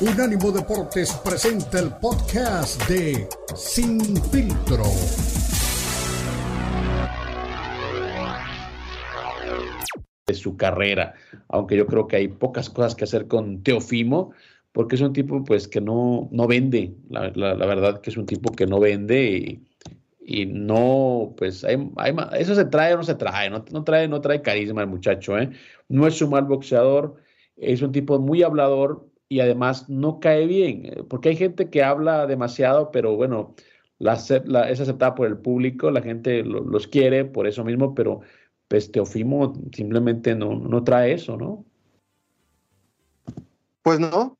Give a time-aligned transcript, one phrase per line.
[0.00, 4.00] Unánimo Deportes presenta el podcast de Sin
[4.30, 4.84] Filtro.
[10.24, 11.14] De su carrera,
[11.48, 14.30] aunque yo creo que hay pocas cosas que hacer con Teofimo,
[14.70, 18.52] porque es un tipo pues que no, no vende, la, verdad que es un tipo
[18.52, 19.60] que no vende
[20.20, 21.76] y, no, pues hay,
[22.38, 25.36] eso se trae o no se trae, no, no, trae, no trae carisma el muchacho,
[25.36, 25.50] ¿eh?
[25.88, 27.16] no es un mal boxeador,
[27.56, 31.82] es un tipo muy hablador, y además no cae bien, eh, porque hay gente que
[31.82, 33.54] habla demasiado, pero bueno,
[34.00, 38.20] es aceptada por el público, la gente los quiere por eso mismo, pero
[38.68, 41.64] pues Teofimo simplemente no, no trae eso, ¿no?
[43.82, 44.38] Pues no,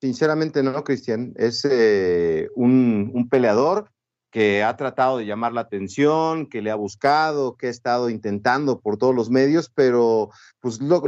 [0.00, 1.32] sinceramente no, Cristian.
[1.36, 3.90] Es eh, un, peleador
[4.30, 8.80] que ha tratado de llamar la atención, que le ha buscado, que ha estado intentando
[8.80, 11.02] por todos los medios, pero pues lo,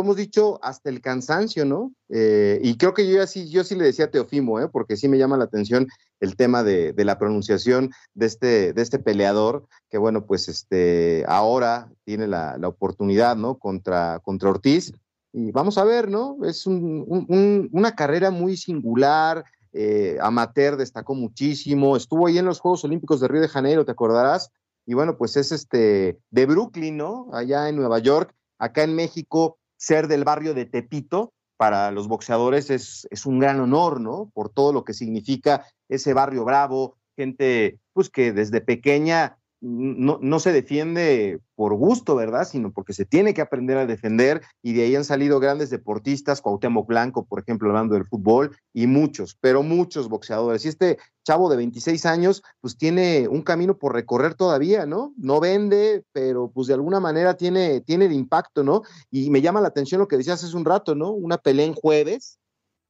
[0.00, 1.92] hemos dicho hasta el cansancio, ¿no?
[2.08, 4.68] Eh, y creo que yo sí, yo sí le decía a Teofimo, ¿eh?
[4.68, 5.88] porque sí me llama la atención
[6.20, 11.90] el tema de, la pronunciación de este, de este peleador, que bueno, pues este, ahora
[12.04, 13.58] tiene la, oportunidad, ¿no?
[13.58, 14.92] Contra, contra Ortiz.
[15.32, 16.38] Y vamos a ver, ¿no?
[16.44, 23.20] Es una carrera muy singular, eh, amateur destacó muchísimo, estuvo ahí en los Juegos Olímpicos
[23.20, 24.50] de Río de Janeiro, te acordarás,
[24.86, 27.28] y bueno, pues es este de Brooklyn, ¿no?
[27.32, 32.70] Allá en Nueva York, acá en México, ser del barrio de Tepito para los boxeadores
[32.70, 34.30] es, es un gran honor, ¿no?
[34.34, 40.40] Por todo lo que significa ese barrio bravo, gente pues que desde pequeña no, no,
[40.40, 42.48] se defiende por gusto, ¿verdad?
[42.48, 46.40] Sino porque se tiene que aprender a defender y de ahí han salido grandes deportistas,
[46.40, 50.64] Cuauhtémoc Blanco, por ejemplo, hablando del fútbol, y muchos, pero muchos boxeadores.
[50.64, 55.12] Y este chavo de 26 años, pues tiene un camino por recorrer todavía, ¿no?
[55.18, 58.82] No vende, pero pues de alguna manera tiene, tiene el impacto, ¿no?
[59.10, 61.10] Y me llama la atención lo que decías hace un rato, ¿no?
[61.10, 62.38] Una pelea en jueves.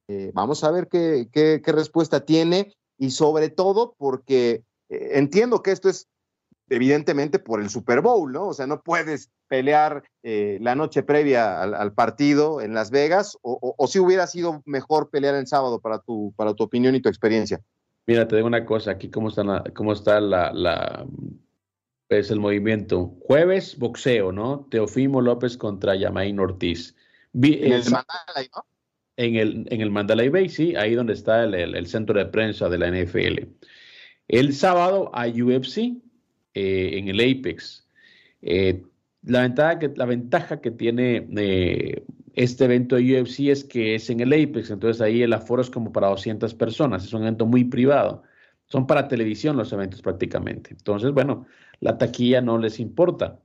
[0.06, 5.62] Eh, vamos a ver qué, qué, qué respuesta tiene y sobre todo porque eh, entiendo
[5.62, 6.08] que esto es
[6.70, 8.48] evidentemente por el Super Bowl, ¿no?
[8.48, 13.86] O sea, no puedes pelear eh, la noche previa al, partido en Las Vegas, o,
[13.88, 17.60] si hubiera sido mejor pelear el sábado para tu, para tu opinión y tu experiencia.
[18.06, 21.06] Mira, te digo una cosa, aquí cómo está la, cómo está la, la
[22.08, 23.16] es el movimiento.
[23.20, 24.66] Jueves, boxeo, ¿no?
[24.70, 26.96] Teofimo López contra Yamain Ortiz.
[27.34, 28.64] en el, Mandalay, ¿no?
[29.16, 32.68] En el, en el Mandalay Bay, sí, ahí donde está el, el centro de prensa
[32.68, 33.48] de la NFL.
[34.28, 36.00] El sábado hay UFC,
[36.54, 37.86] eh, en el Apex.
[38.42, 38.82] Eh,
[39.22, 44.10] la, ventaja que, la ventaja que tiene eh, este evento de UFC es que es
[44.10, 47.46] en el Apex, entonces ahí el aforo es como para 200 personas, es un evento
[47.46, 48.22] muy privado.
[48.66, 50.70] Son para televisión los eventos prácticamente.
[50.70, 51.46] Entonces, bueno,
[51.80, 53.40] la taquilla no les importa.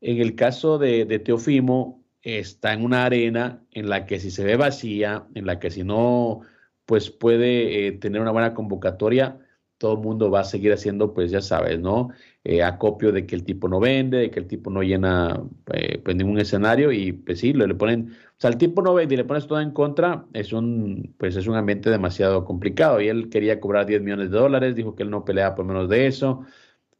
[0.00, 4.44] En el caso de, de Teofimo, está en una arena en la que si se
[4.44, 6.40] ve vacía, en la que si no,
[6.86, 9.38] pues puede tener una buena convocatoria,
[9.82, 12.10] todo el mundo va a seguir haciendo, pues ya sabes, ¿no?
[12.44, 15.98] Eh, acopio de que el tipo no vende, de que el tipo no llena eh,
[16.04, 19.14] pues, ningún escenario y pues sí, le, le, ponen, o sea, el tipo no vende
[19.14, 23.08] y le pones todo en contra, es un, pues es un ambiente demasiado complicado y
[23.08, 26.06] él quería cobrar 10 millones de dólares, dijo que él no peleaba por menos de
[26.06, 26.44] eso.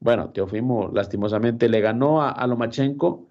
[0.00, 3.28] Bueno, Teofimo lastimosamente le ganó a, Lomachenko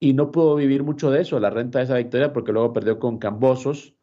[0.00, 2.98] y no pudo vivir mucho de eso, la renta de esa victoria, porque luego perdió
[2.98, 3.97] con Cambosos,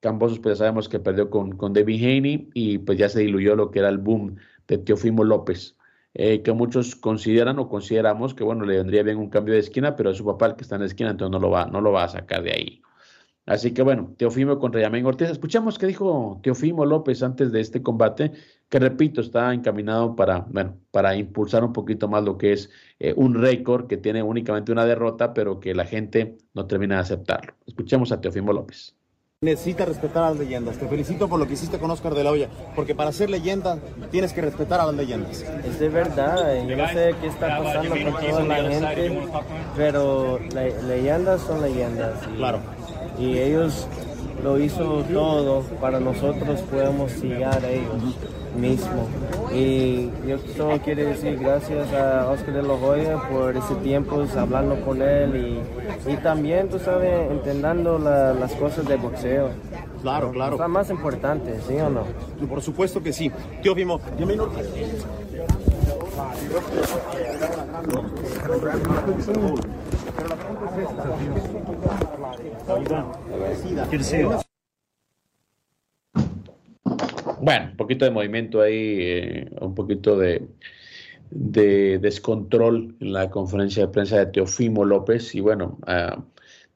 [0.00, 3.56] Cambosos, pues ya sabemos que perdió con, con David Haney y pues ya se diluyó
[3.56, 4.36] lo que era el boom
[4.68, 5.76] de Teofimo López,
[6.14, 9.96] eh, que muchos consideran o consideramos que, bueno, le vendría bien un cambio de esquina,
[9.96, 11.80] pero es su papá el que está en la esquina, entonces no lo va, no
[11.80, 12.82] lo va a sacar de ahí.
[13.48, 15.30] Así que bueno, Teofimo contra Yamén Ortiz.
[15.30, 18.32] Escuchamos qué dijo Teofimo López antes de este combate,
[18.68, 23.14] que repito, está encaminado para, bueno, para impulsar un poquito más lo que es eh,
[23.16, 27.54] un récord que tiene únicamente una derrota, pero que la gente no termina de aceptarlo.
[27.66, 28.97] Escuchemos a Teofimo López.
[29.40, 30.78] Necesita respetar a las leyendas.
[30.78, 33.78] Te felicito por lo que hiciste con Oscar de la Hoya, porque para ser leyenda
[34.10, 35.44] tienes que respetar a las leyendas.
[35.64, 39.16] Es de verdad, yo no sé qué está pasando con toda la gente,
[39.76, 40.40] pero
[40.88, 42.14] leyendas son leyendas.
[42.34, 42.58] Y, claro.
[43.16, 43.86] Y ellos
[44.42, 48.16] lo hizo todo para nosotros podemos llegar a ellos
[48.56, 49.06] mismos.
[49.52, 54.80] Y yo solo quiero decir gracias a Oscar de la Hoya por ese tiempo hablando
[54.84, 55.62] con él
[56.06, 59.50] y, y también, tú sabes, entendiendo las cosas de boxeo.
[60.02, 60.62] Claro, claro.
[60.62, 62.04] Es más importante, ¿sí o no?
[62.48, 63.30] Por supuesto que sí.
[63.62, 64.50] Tío Fimo, bienvenido.
[77.40, 80.48] Bueno, un poquito de movimiento ahí, eh, un poquito de,
[81.30, 85.34] de, descontrol en la conferencia de prensa de Teofimo López.
[85.34, 86.22] Y bueno, uh,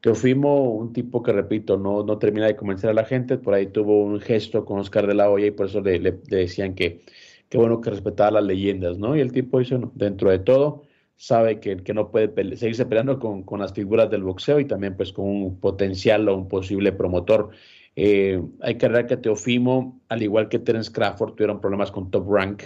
[0.01, 4.03] Teofimo, un tipo que, repito, no, termina de convencer a la gente, por ahí tuvo
[4.03, 7.01] un gesto con Oscar de la Hoya y por eso le, decían que,
[7.49, 9.15] qué bueno que respetaba las leyendas, ¿no?
[9.15, 10.83] Y el tipo dice, no, dentro de todo,
[11.15, 14.97] sabe que, que no puede seguirse peleando con, con, las figuras del boxeo y también
[14.97, 17.51] pues con un potencial o un posible promotor.
[17.95, 22.31] Eh, hay que recordar que Teofimo, al igual que Terence Crawford, tuvieron problemas con Top
[22.31, 22.63] Rank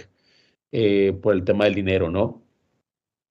[0.72, 2.42] eh, por el tema del dinero, ¿no?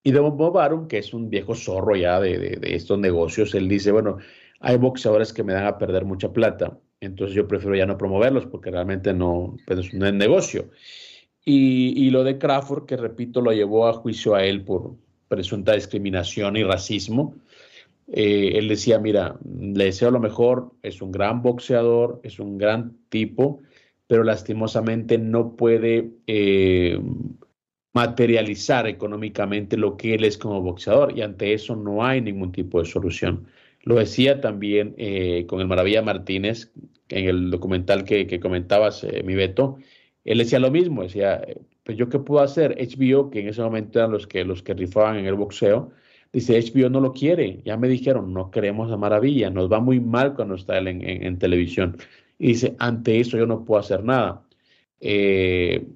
[0.03, 3.91] Y de Bob Arum, que es un viejo zorro ya de, estos negocios, él dice,
[3.91, 4.17] bueno,
[4.59, 8.45] hay boxeadores que me dan a perder mucha plata, entonces yo prefiero ya no promoverlos
[8.45, 10.69] porque realmente no, pues es un negocio.
[11.49, 14.95] Y, lo de Crawford, que repito, lo llevó a juicio a él por
[15.29, 17.35] presunta discriminación y racismo.
[18.07, 22.97] Eh, él decía, mira, le deseo lo mejor, es un gran boxeador, es un gran
[23.09, 23.61] tipo,
[24.07, 26.99] pero lastimosamente no puede eh,
[27.93, 32.79] materializar económicamente lo que él es como boxeador y ante eso no hay ningún tipo
[32.79, 33.47] de solución.
[33.83, 36.71] Lo decía también eh, con el Maravilla Martínez
[37.09, 39.77] en el documental que, comentabas, mi Beto,
[40.25, 41.41] él decía lo mismo, decía,
[41.83, 44.73] pues yo qué puedo hacer, HBO, que en ese momento eran los que, los que
[44.73, 45.91] rifaban en el boxeo,
[46.33, 49.99] dice, HBO no lo quiere, ya me dijeron, no queremos a Maravilla, nos va muy
[49.99, 51.97] mal cuando está él en, televisión.
[52.39, 54.43] Y dice, ante eso yo no puedo hacer nada.
[54.99, 55.87] Eh,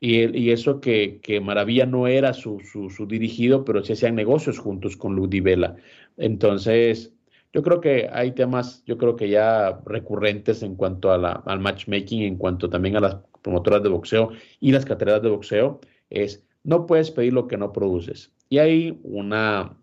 [0.00, 5.14] y, eso que, Maravilla no era su, su, dirigido, pero sí hacían negocios juntos con
[5.14, 5.76] Ludivela.
[6.16, 7.12] Entonces,
[7.52, 11.60] yo creo que hay temas, yo creo que ya recurrentes en cuanto a la, al
[11.60, 15.80] matchmaking, en cuanto también a las promotoras de boxeo y las carteras de boxeo,
[16.10, 18.32] es no puedes pedir lo que no produces.
[18.52, 19.78] Y hay una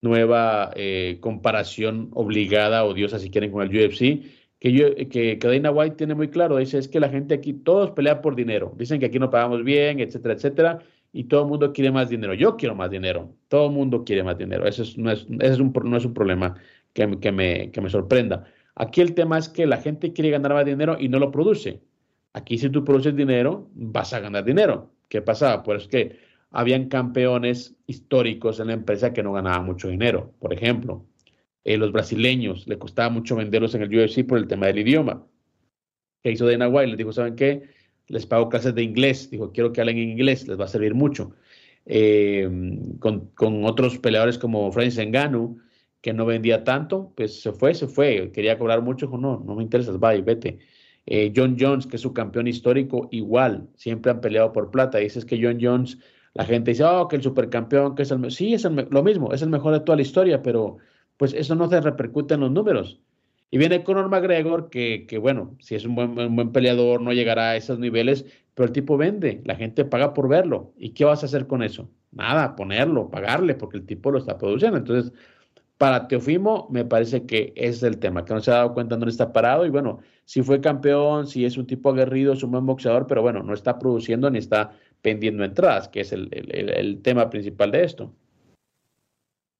[0.00, 4.22] nueva eh, comparación obligada, odiosa si quieren, con el UFC,
[4.60, 7.90] que, yo, que, Dana White tiene muy claro, dice, es que la gente aquí, todos
[7.90, 10.78] pelean por dinero, dicen que aquí no pagamos bien, etcétera, etcétera,
[11.12, 12.32] y todo el mundo quiere más dinero.
[12.34, 15.72] Yo quiero más dinero, todo el mundo quiere más dinero, eso no, es, es un,
[15.82, 16.54] no es un problema
[16.92, 18.44] que, que, me, que me sorprenda.
[18.76, 21.82] Aquí el tema es que la gente quiere ganar más dinero y no lo produce.
[22.34, 24.92] Aquí si tú produces dinero, vas a ganar dinero.
[25.08, 25.64] ¿Qué pasaba?
[25.64, 30.32] Pues que habían campeones históricos en la empresa que no ganaban mucho dinero.
[30.38, 31.04] Por ejemplo,
[31.64, 35.26] eh, los brasileños, le costaba mucho venderlos en el UFC por el tema del idioma.
[36.22, 36.88] ¿Qué hizo Dana White?
[36.88, 37.62] Les dijo, ¿saben qué?
[38.08, 39.30] Les pago clases de inglés.
[39.30, 41.34] Dijo, quiero que hablen en inglés, les va a servir mucho.
[41.86, 42.48] Eh,
[43.00, 43.32] con,
[43.64, 45.58] otros peleadores como Francis Ngannou,
[46.00, 48.30] que no vendía tanto, pues se fue, se fue.
[48.32, 50.58] Quería cobrar mucho, dijo, no, no me interesa, va y vete.
[51.06, 54.98] Eh, John Jones, que es su campeón histórico, igual, siempre han peleado por plata.
[54.98, 55.98] Dices que John Jones,
[56.34, 58.30] la gente dice, oh, que el supercampeón, que es el...
[58.30, 60.78] Sí, es lo mismo, es el mejor de toda la historia, pero
[61.16, 63.00] pues eso no se repercute en los números.
[63.50, 67.50] Y viene Conor McGregor, que, que bueno, si es un buen, buen, peleador, no llegará
[67.50, 68.24] a esos niveles,
[68.54, 70.72] pero el tipo vende, la gente paga por verlo.
[70.78, 71.90] ¿Y qué vas a hacer con eso?
[72.12, 74.78] Nada, ponerlo, pagarle, porque el tipo lo está produciendo.
[74.78, 75.12] Entonces,
[75.76, 79.10] para Teofimo, me parece que es el tema, que no se ha dado cuenta dónde
[79.10, 79.66] está parado.
[79.66, 83.20] Y bueno, si fue campeón, si es un tipo aguerrido, es un buen boxeador, pero
[83.20, 88.14] bueno, no está produciendo ni está pendiendo entradas, que es el tema principal de esto.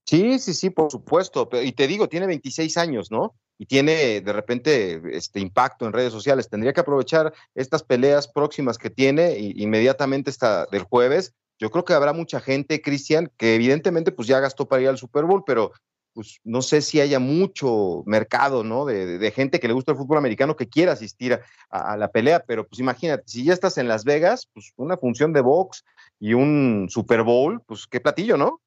[0.06, 1.48] Sí, sí, sí, por supuesto.
[1.62, 3.34] Y te digo, tiene 26 años, ¿no?
[3.58, 6.48] Y tiene de repente este impacto en redes sociales.
[6.48, 11.34] Tendría que aprovechar estas peleas próximas que tiene inmediatamente esta del jueves.
[11.58, 14.98] Yo creo que habrá mucha gente, Cristian, que evidentemente pues ya gastó para ir al
[14.98, 15.72] Super Bowl, pero
[16.12, 18.84] pues no sé si haya mucho mercado, ¿no?
[18.84, 21.38] De, gente que le gusta el fútbol americano que quiera asistir
[21.70, 25.32] a, la pelea, pero pues imagínate, si ya estás en Las Vegas, pues una función
[25.32, 25.84] de box
[26.20, 28.60] y un Super Bowl, pues qué platillo, ¿no?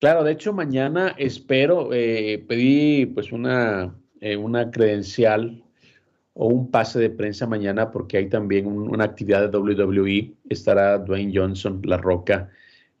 [0.00, 5.64] Claro, de hecho mañana espero, eh, pedí pues una, eh, una credencial
[6.34, 11.32] o un pase de prensa mañana porque hay también una actividad de WWE, estará Dwayne
[11.34, 12.48] Johnson, La Roca,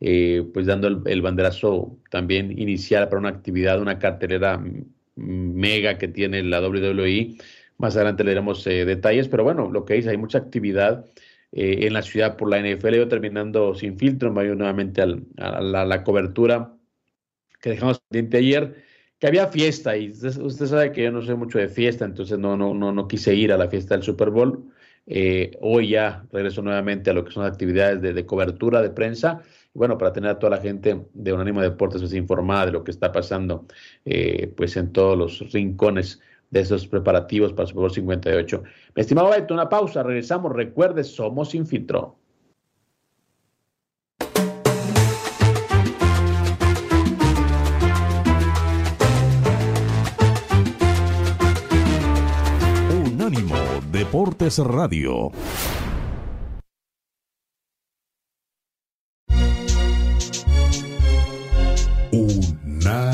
[0.00, 4.62] eh, pues dando el, banderazo también inicial para una actividad, una cartelera
[5.16, 7.36] mega que tiene la WWE.
[7.78, 11.04] Más adelante le daremos detalles, pero bueno, lo que dice, hay mucha actividad
[11.52, 12.96] en la ciudad por la NFL.
[12.96, 16.78] Yo terminando sin filtro, me voy nuevamente a la cobertura
[17.60, 18.84] que dejamos pendiente ayer,
[19.18, 22.56] que había fiesta y usted, sabe que yo no soy mucho de fiesta, entonces no,
[22.56, 24.72] no, no, no quise ir a la fiesta del Super Bowl.
[25.06, 29.42] Eh, hoy ya regreso nuevamente a lo que son actividades de, cobertura de prensa.
[29.74, 32.90] Bueno, para tener a toda la gente de Unánimo Deportes pues, informada de lo que
[32.90, 33.66] está pasando
[34.04, 36.20] eh, pues en todos los rincones
[36.50, 38.62] de esos preparativos para el Super Bowl 58.
[38.96, 40.52] Mi estimado Beto, una pausa, regresamos.
[40.52, 42.16] Recuerde, somos sin filtro.
[53.98, 55.30] Deportes Radio.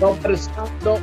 [0.00, 0.98] Conversando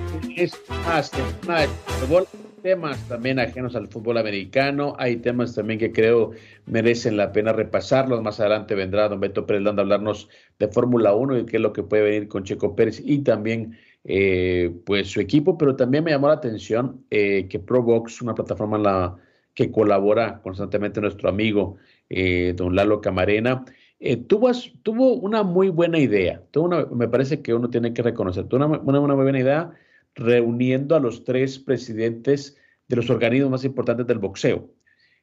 [2.63, 4.95] temas también ajenos al fútbol americano.
[4.97, 6.31] Hay temas también que creo
[6.65, 8.23] merecen la pena repasarlos.
[8.23, 11.61] Más adelante vendrá don Beto Pérez Landa a hablarnos de Fórmula 1 y qué es
[11.61, 15.57] lo que puede venir con Checo Pérez y también eh, pues su equipo.
[15.57, 19.15] Pero también me llamó la atención eh, que ProBox, una plataforma en la
[19.53, 21.77] que colabora constantemente nuestro amigo
[22.09, 23.65] eh, don Lalo Camarena,
[23.99, 24.51] eh, tuvo,
[24.83, 26.41] tuvo, una muy buena idea.
[26.51, 28.45] Tuvo una, me parece que uno tiene que reconocer.
[28.47, 29.71] Tuvo una, una, muy buena idea
[30.15, 34.69] reuniendo a los tres presidentes de los organismos más importantes del boxeo.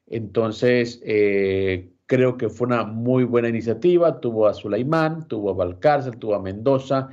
[0.05, 4.19] Entonces, eh, creo que fue una muy buena iniciativa.
[4.19, 7.09] Tuvo a Sulaimán, tuvo a Valcárcel, tuvo a Mendoza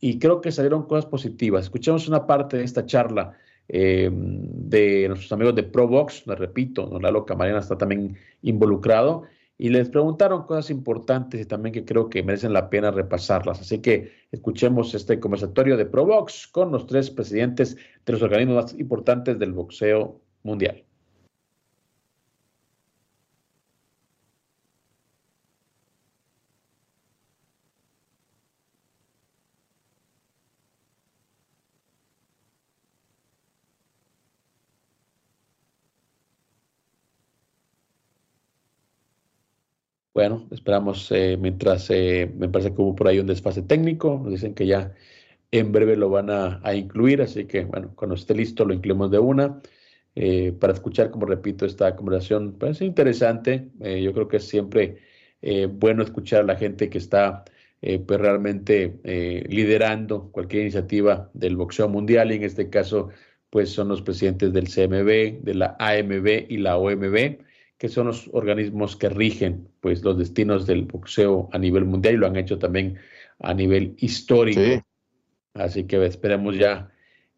[0.00, 1.64] y creo que salieron cosas positivas.
[1.64, 3.32] Escuchemos una parte de esta charla
[3.68, 9.24] eh, de nuestros amigos de ProBox, les repito, don Lalo Camarena está también involucrado
[9.58, 13.60] y les preguntaron cosas importantes y también que creo que merecen la pena repasarlas.
[13.60, 18.74] Así que escuchemos este conversatorio de ProBox con los tres presidentes de los organismos más
[18.78, 20.85] importantes del boxeo mundial.
[40.16, 44.32] Bueno, esperamos eh, mientras eh, me parece que hubo por ahí un desfase técnico, nos
[44.32, 44.94] dicen que ya
[45.50, 49.18] en breve lo van a, incluir, así que bueno, cuando esté listo lo incluimos de
[49.18, 49.60] una
[50.14, 52.54] eh, para escuchar, como repito, esta conversación.
[52.54, 55.02] Parece interesante, yo creo que es siempre
[55.72, 57.44] bueno escuchar a la gente que está
[57.80, 58.98] pues realmente
[59.50, 63.10] liderando cualquier iniciativa del boxeo mundial y en este caso
[63.50, 67.44] pues son los presidentes del CMB, de la AMB y la OMB
[67.78, 72.18] que son los organismos que rigen pues, los destinos del boxeo a nivel mundial y
[72.18, 72.96] lo han hecho también
[73.40, 74.60] a nivel histórico.
[75.54, 76.90] Así que esperemos ya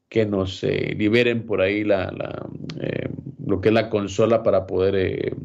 [0.09, 2.49] que nos eh, liberen por ahí la,
[2.81, 3.09] eh,
[3.45, 5.37] lo que es la consola para poder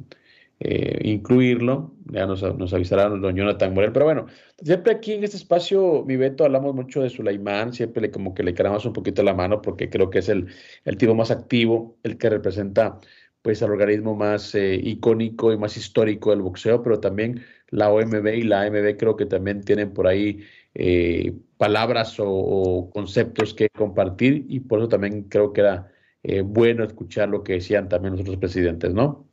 [0.59, 1.93] eh, incluirlo.
[2.12, 3.91] Ya nos, nos avisarán don Jonathan Morel.
[3.91, 4.27] Pero bueno,
[4.62, 8.43] siempre aquí en este espacio, mi Beto, hablamos mucho de Sulaimán, siempre le, como que
[8.43, 10.47] le queramos un poquito la mano porque creo que es el,
[10.85, 13.00] el tipo más activo, el que representa
[13.43, 18.25] pues al organismo más eh, icónico y más histórico del boxeo, pero también la OMB
[18.27, 24.45] y la AMB creo que también tienen por ahí eh, palabras o, conceptos que compartir
[24.47, 25.91] y por eso también creo que era
[26.23, 29.27] eh, bueno escuchar lo que decían también los otros presidentes, ¿no?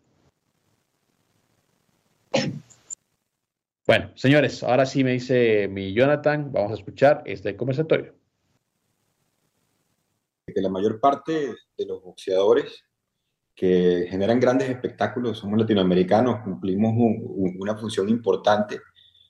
[3.87, 8.15] Bueno, señores, ahora sí me dice mi Jonathan, vamos a escuchar este conversatorio.
[10.47, 12.90] Que la mayor parte de los boxeadores
[13.61, 18.81] que generan grandes espectáculos, somos latinoamericanos, cumplimos una función importante,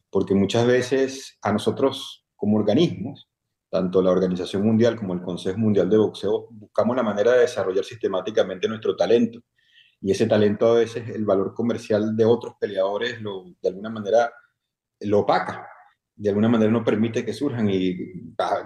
[0.09, 3.29] porque muchas veces a nosotros como organismos,
[3.69, 7.85] tanto la Organización Mundial como el Consejo Mundial de Boxeo, buscamos la manera de desarrollar
[7.85, 9.41] sistemáticamente nuestro talento.
[10.01, 14.33] Y ese talento a veces el valor comercial de otros peleadores lo, de alguna manera
[15.01, 15.67] lo opaca
[16.21, 17.97] de alguna manera no permite que surjan y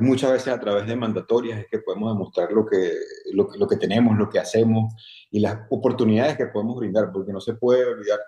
[0.01, 2.95] muchas veces a través de mandatorias es que podemos demostrar lo que,
[3.33, 4.93] lo, lo, que tenemos, lo que hacemos
[5.31, 8.19] y las oportunidades que podemos brindar, porque no se puede olvidar,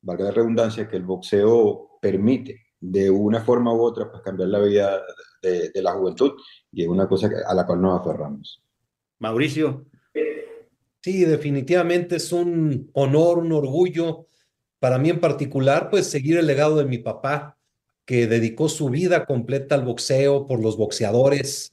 [0.00, 4.60] valga la redundancia, que el boxeo permite de una forma u otra pues, cambiar la
[4.60, 5.02] vida
[5.42, 6.32] de, de la juventud
[6.72, 8.62] y es una cosa a la cual nos aferramos.
[9.18, 9.84] Mauricio.
[11.02, 14.26] Sí, definitivamente es un honor, un orgullo
[14.78, 17.58] para mí en particular, pues seguir el legado de mi papá
[18.04, 21.72] que dedicó su vida completa al boxeo por los boxeadores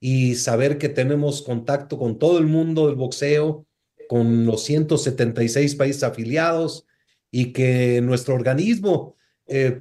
[0.00, 3.66] y saber que tenemos contacto con todo el mundo del boxeo,
[4.08, 6.86] con los 176 países afiliados
[7.30, 9.16] y que nuestro organismo,
[9.46, 9.80] eh,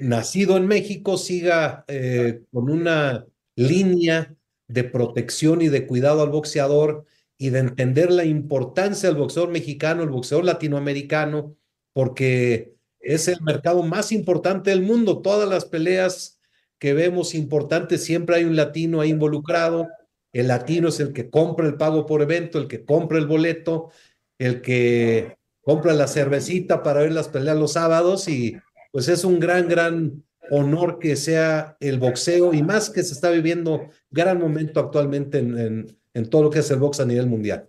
[0.00, 4.34] nacido en México, siga eh, con una línea
[4.68, 7.04] de protección y de cuidado al boxeador
[7.38, 11.56] y de entender la importancia del boxeador mexicano, el boxeador latinoamericano,
[11.92, 12.75] porque
[13.06, 15.22] es el mercado más importante del mundo.
[15.22, 16.40] Todas las peleas
[16.78, 19.88] que vemos importantes, siempre hay un latino ahí involucrado.
[20.32, 23.90] El latino es el que compra el pago por evento, el que compra el boleto,
[24.38, 28.56] el que compra la cervecita para ver las peleas los sábados y
[28.92, 33.30] pues es un gran, gran honor que sea el boxeo y más que se está
[33.30, 35.96] viviendo gran momento actualmente en,
[36.30, 37.68] todo lo que es el box a nivel mundial.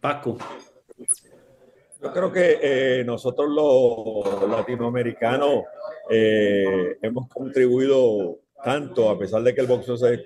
[0.00, 0.38] Paco.
[2.04, 5.62] Yo creo que eh, nosotros los latinoamericanos
[6.10, 10.22] eh, hemos contribuido tanto, a pesar de que el boxeo se,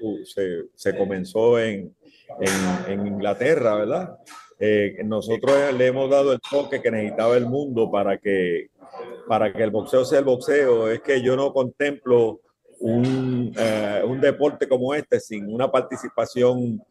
[0.74, 1.94] se, comenzó en,
[2.88, 4.18] en, Inglaterra, ¿verdad?
[4.58, 8.70] Eh, nosotros le hemos dado el toque que necesitaba el mundo para que,
[9.28, 10.90] para que el boxeo sea el boxeo.
[10.90, 12.40] Es que yo no contemplo
[12.80, 13.54] un,
[14.04, 16.82] un deporte como este sin una participación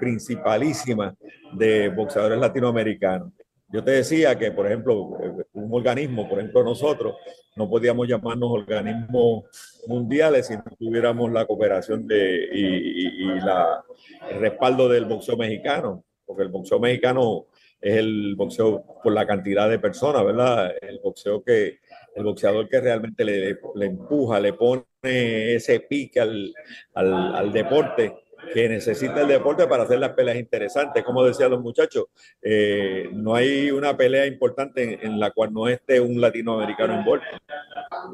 [0.00, 1.14] principalísima
[1.52, 3.30] de boxeadores latinoamericanos.
[3.72, 5.18] Yo te decía que, por ejemplo,
[5.54, 7.16] un organismo, por ejemplo nosotros,
[7.56, 9.44] no podíamos llamarnos organismos
[9.86, 13.82] mundiales si no tuviéramos la cooperación de, y, la,
[14.30, 17.46] el respaldo del boxeo mexicano, porque el boxeo mexicano
[17.80, 20.72] es el boxeo por la cantidad de personas, ¿verdad?
[20.80, 21.78] El boxeo que,
[22.14, 26.54] el boxeador que realmente le, empuja, le pone ese pique al,
[26.94, 28.21] al deporte
[28.52, 31.04] que necesita el deporte para hacer las peleas interesantes.
[31.04, 32.06] Como decían los muchachos,
[32.40, 37.26] eh, no hay una pelea importante en, la cual no esté un latinoamericano envuelto.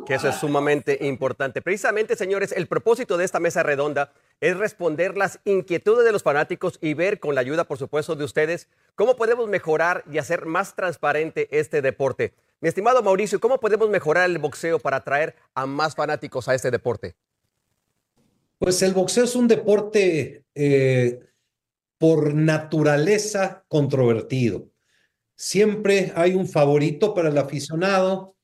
[0.07, 1.63] Que eso es sumamente importante.
[1.63, 6.79] Precisamente, señores, el propósito de esta mesa redonda es responder las inquietudes de los fanáticos
[6.81, 10.75] y ver con la ayuda, por supuesto, de ustedes, cómo podemos mejorar y hacer más
[10.75, 12.35] transparente este deporte.
[12.61, 16.71] Mi estimado Mauricio, ¿cómo podemos mejorar el boxeo para atraer a más fanáticos a este
[16.71, 17.15] deporte?
[18.59, 21.21] Pues el boxeo es un deporte eh,
[21.99, 24.71] por naturaleza controvertido.
[25.37, 28.35] Siempre hay un favorito para el aficionado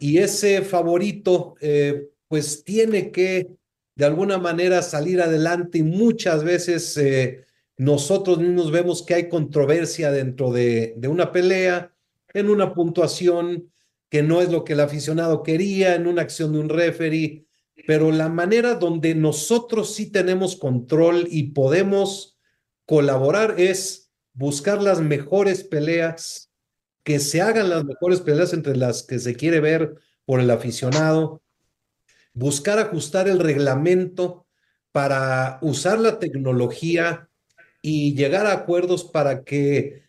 [0.00, 3.48] y ese favorito eh, pues tiene que
[3.94, 7.44] de alguna manera salir adelante y muchas veces eh,
[7.76, 11.92] nosotros mismos vemos que hay controversia dentro de, de una pelea,
[12.32, 13.70] en una puntuación
[14.08, 17.47] que no es lo que el aficionado quería, en una acción de un referee
[17.86, 22.38] pero la manera donde nosotros sí tenemos control y podemos
[22.86, 26.50] colaborar es buscar las mejores peleas,
[27.02, 31.42] que se hagan las mejores peleas entre las que se quiere ver por el aficionado,
[32.34, 34.46] buscar ajustar el reglamento
[34.92, 37.28] para usar la tecnología
[37.82, 40.02] y llegar a acuerdos para que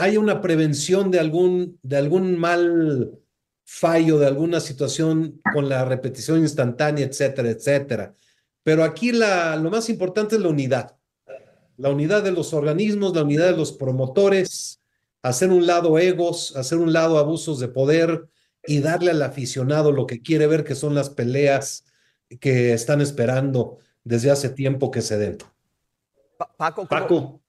[0.00, 3.18] haya una prevención de algún, de algún mal
[3.64, 8.14] fallo de alguna situación con la repetición instantánea, etcétera, etcétera.
[8.62, 10.96] Pero aquí la, lo más importante es la unidad.
[11.76, 14.80] La unidad de los organismos, la unidad de los promotores,
[15.22, 18.28] hacer un lado egos, hacer un lado abusos de poder
[18.66, 21.84] y darle al aficionado lo que quiere ver, que son las peleas
[22.40, 25.38] que están esperando desde hace tiempo que se den.
[26.56, 27.43] Paco, Paco.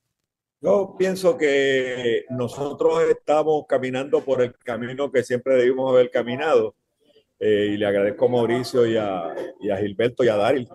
[0.65, 6.75] Yo pienso que nosotros estamos caminando por el camino que siempre debimos haber caminado.
[7.39, 10.67] Eh, y le agradezco a Mauricio y a, y a, Gilberto y a Daryl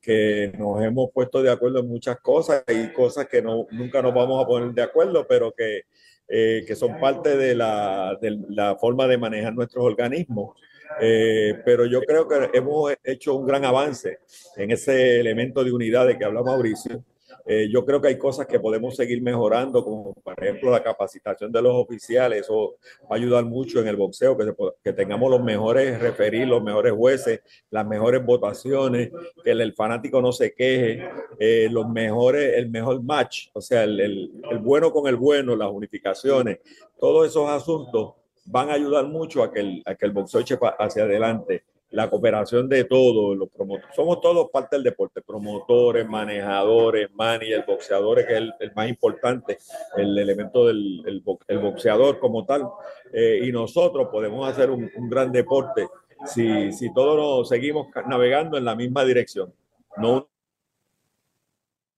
[0.00, 4.12] que nos hemos puesto de acuerdo en muchas cosas y cosas que no, nunca nos
[4.12, 5.82] vamos a poner de acuerdo, pero que,
[6.26, 10.56] eh, que son parte de la, de la, forma de manejar nuestros organismos.
[11.00, 14.18] Eh, pero yo creo que hemos hecho un gran avance
[14.56, 17.04] en ese elemento de unidad de que habla Mauricio
[17.46, 21.52] eh, yo creo que hay cosas que podemos seguir mejorando, como por ejemplo la capacitación
[21.52, 22.42] de los oficiales.
[22.42, 26.62] Eso va a ayudar mucho en el boxeo, que, que tengamos los mejores referir, los
[26.62, 29.10] mejores jueces, las mejores votaciones,
[29.44, 34.30] que el, fanático no se queje, eh, los mejores, el mejor match, o sea, el
[34.60, 36.58] bueno con el bueno, las unificaciones,
[36.98, 38.14] todos esos asuntos
[38.46, 42.10] van a ayudar mucho a que el, a que el boxeo eche hacia adelante la
[42.10, 43.94] cooperación de todos los promotores.
[43.94, 49.58] Somos todos parte del deporte, promotores, manejadores, managers, boxeadores, que es el, más importante,
[49.96, 52.68] el elemento del el, boxeador como tal.
[53.12, 55.88] Eh, y nosotros podemos hacer un, gran deporte
[56.24, 59.52] si, si todos nos seguimos navegando en la misma dirección.
[59.96, 60.28] No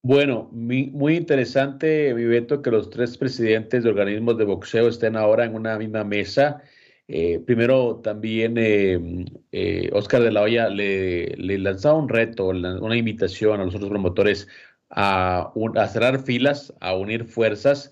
[0.03, 5.55] bueno, muy, interesante, Viveto, que los tres presidentes de organismos de boxeo estén ahora en
[5.55, 6.62] una misma mesa
[7.11, 13.61] eh, primero, también eh, eh, Oscar de la Hoya le, lanzaba un reto, una invitación
[13.61, 14.47] a los otros promotores
[14.90, 15.53] a,
[15.90, 17.90] cerrar filas, a unir fuerzas,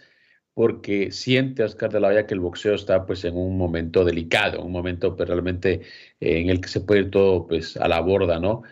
[0.54, 4.62] porque siente Oscar de la Hoya que el boxeo está pues en un momento delicado,
[4.62, 5.82] un momento pues, realmente
[6.20, 8.62] en el que se puede ir todo pues a la borda, ¿no?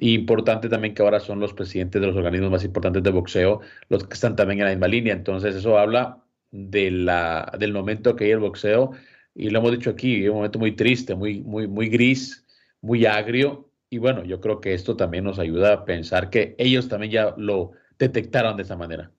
[0.00, 4.04] importante también que ahora son los presidentes de los organismos más importantes de boxeo los
[4.06, 5.14] que están también en la misma línea.
[5.14, 8.92] Entonces eso habla de la, del momento que hay el boxeo
[9.34, 12.44] y lo hemos dicho aquí, es un momento muy triste, muy, muy, muy gris,
[12.80, 13.70] muy agrio.
[13.88, 17.34] Y bueno, yo creo que esto también nos ayuda a pensar que ellos también ya
[17.36, 19.10] lo detectaron de esa manera.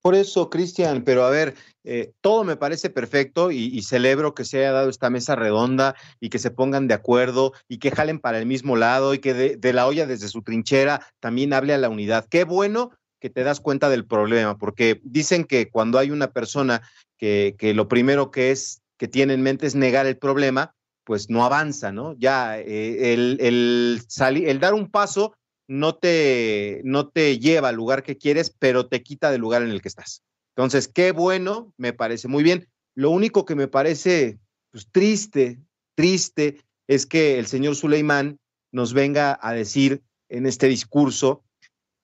[0.00, 4.58] Por eso, Cristian, pero a ver, eh, todo me parece perfecto y, celebro que se
[4.58, 8.38] haya dado esta mesa redonda y que se pongan de acuerdo y que jalen para
[8.38, 11.78] el mismo lado y que de, de la olla desde su trinchera también hable a
[11.78, 12.26] la unidad.
[12.28, 16.82] Qué bueno que te das cuenta del problema, porque dicen que cuando hay una persona
[17.16, 21.28] que, que lo primero que es que tiene en mente es negar el problema, pues
[21.28, 22.14] no avanza, ¿no?
[22.20, 25.34] Ya eh, el, el, dar un paso
[25.66, 29.70] no te, no te lleva al lugar que quieres, pero te quita del lugar en
[29.70, 30.22] el que estás.
[30.54, 32.68] Entonces, qué bueno, me parece muy bien.
[32.94, 34.38] Lo único que me parece
[34.70, 35.58] pues, triste,
[35.96, 38.38] triste, es que el señor Suleimán
[38.70, 41.42] nos venga a decir en este discurso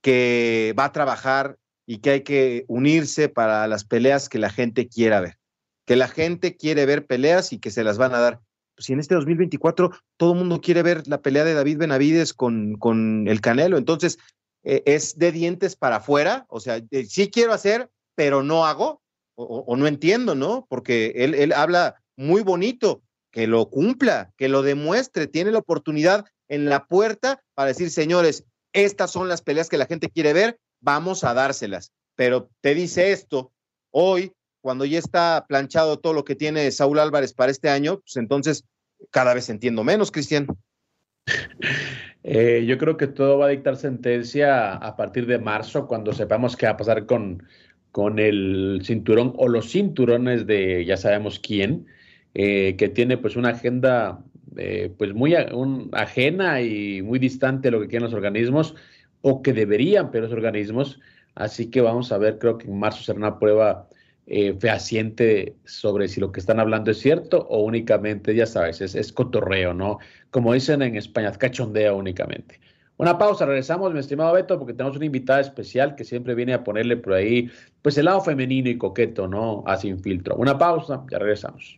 [0.02, 4.88] que va a trabajar y que hay que unirse para las peleas que la gente
[4.88, 5.38] quiera ver.
[5.88, 8.40] Que la gente quiere ver peleas y que se las van a dar.
[8.76, 12.34] Pues si en este 2024 todo el mundo quiere ver la pelea de David Benavides
[12.34, 14.18] con, con el Canelo, entonces
[14.62, 19.00] eh, es de dientes para afuera, o sea, eh, sí quiero hacer, pero no hago,
[19.34, 20.66] o, o no entiendo, ¿no?
[20.68, 26.26] Porque él, él habla muy bonito, que lo cumpla, que lo demuestre, tiene la oportunidad
[26.48, 30.60] en la puerta para decir, señores, estas son las peleas que la gente quiere ver,
[30.80, 31.92] vamos a dárselas.
[32.14, 33.52] Pero te dice esto
[33.90, 38.16] hoy, cuando ya está planchado todo lo que tiene Saúl Álvarez para este año, pues
[38.16, 38.64] entonces
[39.10, 40.46] cada vez entiendo menos, Cristian.
[42.24, 46.56] Eh, yo creo que todo va a dictar sentencia a partir de marzo, cuando sepamos
[46.56, 47.44] qué va a pasar con,
[47.90, 51.86] con el cinturón o los cinturones de ya sabemos quién,
[52.34, 54.22] eh, que tiene pues una agenda
[54.56, 58.74] eh, pues muy un, ajena y muy distante de lo que quieren los organismos
[59.22, 61.00] o que deberían pero los organismos.
[61.34, 63.88] Así que vamos a ver, creo que en marzo será una prueba
[64.30, 68.94] eh, fehaciente sobre si lo que están hablando es cierto o únicamente, ya sabes, es,
[68.94, 69.98] es cotorreo, ¿no?
[70.30, 72.60] Como dicen en España, cachondeo únicamente.
[72.98, 76.64] Una pausa, regresamos, mi estimado Beto, porque tenemos una invitada especial que siempre viene a
[76.64, 79.62] ponerle por ahí, pues el lado femenino y coqueto, ¿no?
[79.66, 80.34] A sin filtro.
[80.36, 81.77] Una pausa, ya regresamos.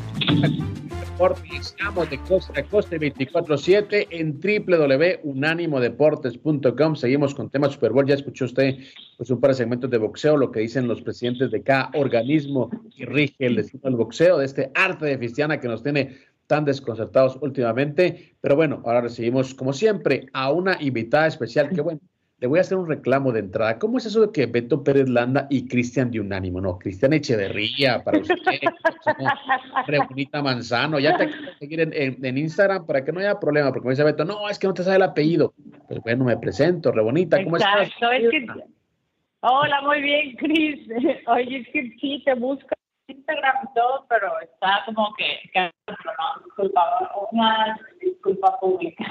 [1.21, 6.95] Estamos de costa costa 24-7 en www.unanimodeportes.com.
[6.95, 8.07] Seguimos con temas Super Bowl.
[8.07, 8.79] Ya escuchó usted
[9.17, 12.71] pues, un par de segmentos de boxeo, lo que dicen los presidentes de cada organismo
[12.97, 16.65] que rige el destino del boxeo, de este arte de Cristiana que nos tiene tan
[16.65, 18.35] desconcertados últimamente.
[18.41, 22.01] Pero bueno, ahora recibimos, como siempre, a una invitada especial que, bueno,
[22.41, 23.77] le voy a hacer un reclamo de entrada.
[23.77, 26.59] ¿Cómo es eso de que Beto Pérez Landa y Cristian de Unánimo?
[26.59, 28.35] No, Cristian Echeverría, para usted,
[29.85, 30.97] Rebonita Manzano.
[30.97, 34.25] Ya te quiero seguir en, Instagram para que no haya problema, porque me dice Beto,
[34.25, 35.53] no, es que no te sabe el apellido.
[35.87, 37.91] Pues bueno, me presento, Rebonita, ¿cómo estás?
[39.41, 40.87] Hola, muy bien, Cris.
[41.27, 42.69] Oye, es que sí, te busco
[43.11, 49.03] Instagram y todo, pero está como que, que no, disculpa, una disculpa pública.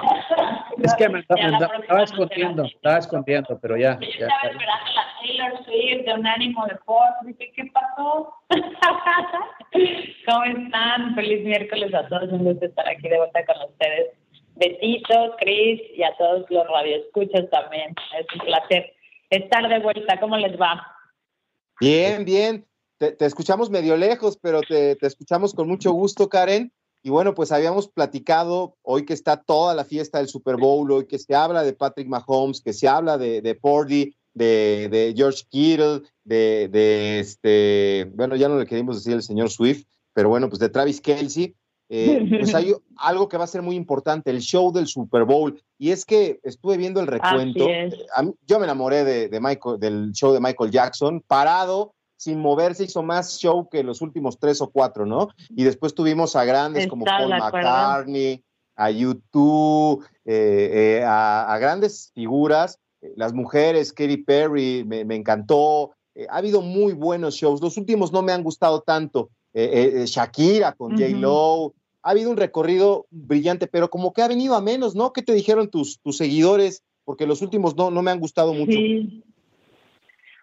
[0.83, 3.99] Es que me, estaba escondiendo, estaba escondiendo, pero ya.
[4.01, 8.35] Yo ya, estaba esperando la Taylor Swift de un ánimo de post, dije, ¿qué pasó?
[10.27, 11.15] ¿Cómo están?
[11.15, 14.17] Feliz miércoles a todos, un gusto estar aquí de vuelta con ustedes.
[14.57, 17.95] Besitos, Cris, y a todos los radioescuchas también.
[18.19, 18.93] Es un placer
[19.31, 20.21] estar de vuelta.
[20.21, 20.87] ¿Cómo les va?
[21.81, 22.70] Bien, bien
[23.01, 26.73] te, escuchamos medio lejos, pero te, escuchamos con mucho gusto, Karen.
[27.03, 31.07] Y bueno, pues habíamos platicado hoy que está toda la fiesta del Super Bowl, hoy
[31.07, 36.03] que se habla de Patrick Mahomes, que se habla de, de Pordy, de, George Kittle,
[36.25, 40.69] de, este, bueno, ya no le queríamos decir el señor Swift, pero bueno, pues de
[40.69, 41.57] Travis Kelsey.
[41.93, 45.61] Eh, pues hay algo que va a ser muy importante, el show del Super Bowl.
[45.79, 47.67] Y es que estuve viendo el recuento.
[48.47, 53.39] yo me enamoré de, Michael, del show de Michael Jackson, parado sin moverse, hizo más
[53.39, 55.29] show que los últimos tres o cuatro, ¿no?
[55.57, 58.45] Y después tuvimos a grandes como Paul McCartney,
[58.77, 62.79] a YouTube, eh, eh, a, grandes figuras,
[63.17, 65.93] las mujeres, Katy Perry, me, encantó.
[66.15, 67.63] Eh, ha habido muy buenos shows.
[67.63, 69.31] Los últimos no me han gustado tanto.
[69.55, 71.17] Shakira con J.
[71.17, 71.73] Lo.
[72.03, 75.15] Ha habido un recorrido brillante, pero como que ha venido a menos, ¿no?
[75.15, 76.83] ¿Qué te dijeron tus, tus seguidores?
[77.05, 78.73] Porque los últimos no, no me han gustado mucho.
[78.73, 79.25] Sí.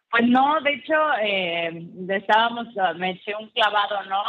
[0.09, 4.23] Pues no, de hecho, eh, estábamos, ah, me eché un clavado, ¿no?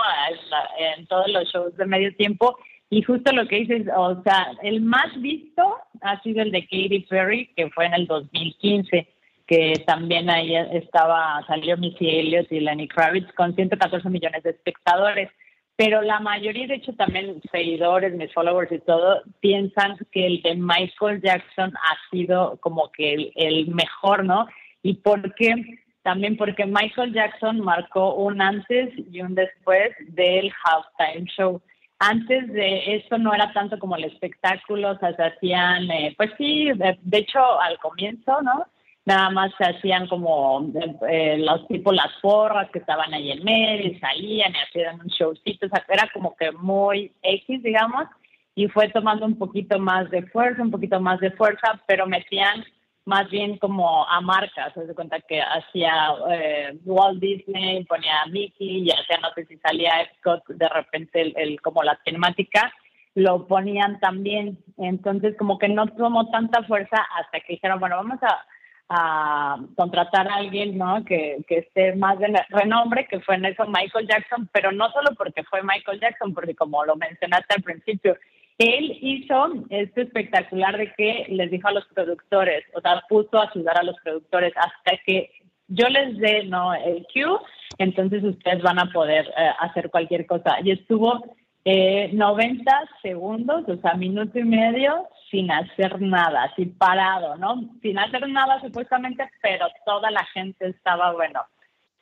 [0.97, 2.59] En todos los shows de medio tiempo
[2.91, 7.07] y justo lo que dices, o sea, el más visto ha sido el de Katy
[7.09, 9.09] Perry, que fue en el 2015.
[9.47, 15.31] que también ahí estaba, salió Missy Elliott y Lenny Kravitz con 114 millones de espectadores.
[15.75, 20.55] Pero la mayoría, de hecho, también seguidores, mis followers y todo, piensan que el de
[20.55, 24.47] Michael Jackson ha sido como que el, el mejor, ¿no?
[24.83, 25.55] ¿Y por qué?
[26.03, 31.61] También porque Michael Jackson marcó un antes y un después del halftime show
[31.99, 36.31] antes de eso no era tanto como el espectáculo, o sea, se hacían, eh, pues
[36.39, 38.67] sí, de, hecho al comienzo, ¿no?
[39.05, 40.71] Nada más se hacían como
[41.09, 45.09] eh, los tipos las porras que estaban ahí en medio y salían y hacían un
[45.09, 48.05] showcito, o sea, era como que muy X, digamos,
[48.55, 52.65] y fue tomando un poquito más de fuerza, un poquito más de fuerza, pero metían
[53.09, 58.91] más bien como a marcas, se cuenta que hacía eh, Walt Disney, ponía Mickey, y
[58.91, 62.71] hacía, no sé si salía Epcot, de repente el, como la temática,
[63.15, 68.19] lo ponían también, entonces como que no tomó tanta fuerza hasta que dijeron, bueno, vamos
[68.21, 71.05] a, contratar a alguien, ¿no?
[71.05, 75.11] Que, que esté más de renombre, que fue en eso Michael Jackson, pero no solo
[75.17, 78.17] porque fue Michael Jackson, porque como lo mencionaste al principio,
[78.59, 83.49] él hizo esto espectacular de que les dijo a los productores, o sea, puso a
[83.49, 85.31] ayudar a los productores hasta que
[85.69, 87.39] yo les dé no el cue,
[87.79, 90.57] entonces ustedes van a poder eh, hacer cualquier cosa.
[90.65, 91.23] Y estuvo
[91.65, 97.61] eh, 90 segundos, o sea, minuto y medio, sin hacer así sin parado, ¿no?
[97.83, 101.43] Sin hacer nada supuestamente, pero toda la gente estaba, bueno,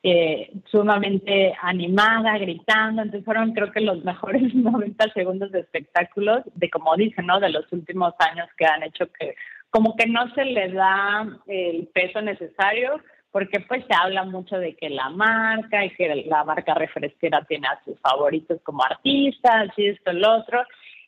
[0.09, 3.03] eh, sumamente animada, gritando.
[3.03, 7.41] Entonces fueron creo que los mejores 90 segundos de espectáculos de, como dicen, ¿no?
[7.41, 9.35] De los últimos años que han hecho que
[9.69, 13.01] como que no se le da el peso necesario
[13.33, 17.67] porque pues se habla mucho de que la marca y que la marca refresquera tiene
[17.67, 20.63] a sus favoritos como artistas y esto, el otro.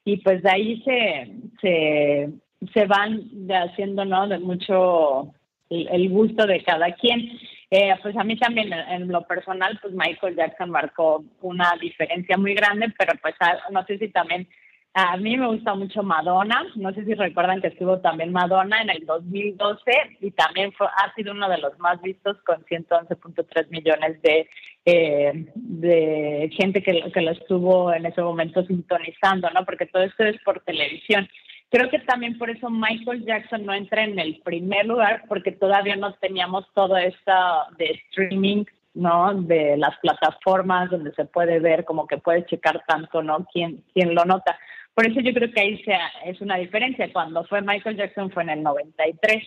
[0.05, 2.31] Y pues de ahí se, se,
[2.75, 4.27] se van haciendo, ¿no?
[4.27, 5.33] De mucho
[5.71, 7.31] el gusto de cada quien.
[7.71, 12.55] Eh, pues a mí también en lo personal, pues Michael Jackson marcó una diferencia muy
[12.55, 13.35] grande, pero pues
[13.71, 14.49] no sé si también
[14.95, 18.91] a mí me gusta mucho Madonna, no sé si recuerdan que estuvo también Madonna en
[18.91, 19.81] el 2012
[20.21, 24.49] y también fue, ha sido uno de los más vistos con 111.3 millones de,
[24.87, 29.65] eh, de gente que, que lo estuvo en ese momento sintonizando, ¿no?
[29.65, 31.29] Porque todo esto es por televisión.
[31.71, 35.97] Creo que también por eso Michael Jackson no entra en el primer lugar, porque todavía
[35.97, 37.33] no teníamos todo esto
[37.77, 39.35] de streaming, ¿no?
[39.35, 43.47] De las plataformas donde se puede ver, como que puedes checar tanto, ¿no?
[43.53, 44.59] ¿Quién, quién lo nota?
[44.95, 47.13] Por eso yo creo que ahí sea, es una diferencia.
[47.13, 49.45] Cuando fue Michael Jackson fue en el 93.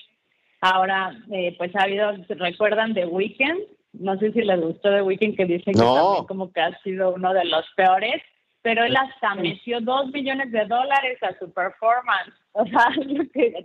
[0.62, 3.62] Ahora, eh, pues ha habido, ¿recuerdan The Weeknd?
[3.94, 7.16] No sé si les gustó The Weeknd, que dicen que también como que ha sido
[7.16, 8.22] uno de los peores
[8.62, 12.34] pero él hasta metió dos millones de dólares a su performance.
[12.54, 12.90] O sea,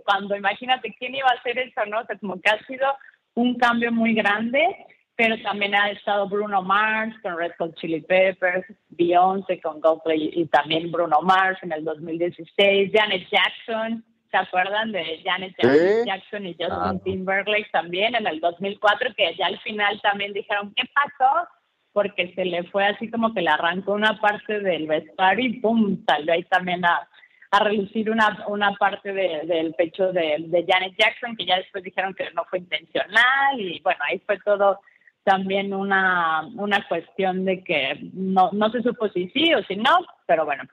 [0.05, 1.99] cuando imagínate quién iba a hacer eso, ¿no?
[1.99, 2.87] O sea, como que ha sido
[3.33, 4.63] un cambio muy grande,
[5.17, 10.45] pero también ha estado Bruno Mars con Red Hot Chili Peppers, Beyoncé con Coldplay y
[10.45, 15.53] también Bruno Mars en el 2016, Janet Jackson, ¿se acuerdan de Janet
[16.05, 20.83] Jackson y Justin Timberlake también en el 2004 que ya al final también dijeron, ¿qué
[20.93, 21.47] pasó?
[21.97, 25.97] Porque se le fue así como que le arrancó una parte del vestuario y pum,
[26.07, 27.07] salió ahí también a,
[27.49, 32.13] a relucir una, una parte del pecho de, de, Janet Jackson, que ya después dijeron
[32.13, 34.79] que no fue intencional y bueno, ahí fue todo
[35.23, 39.97] también una, una cuestión de que no, no se supo si sí o si no,
[40.27, 40.65] pero bueno,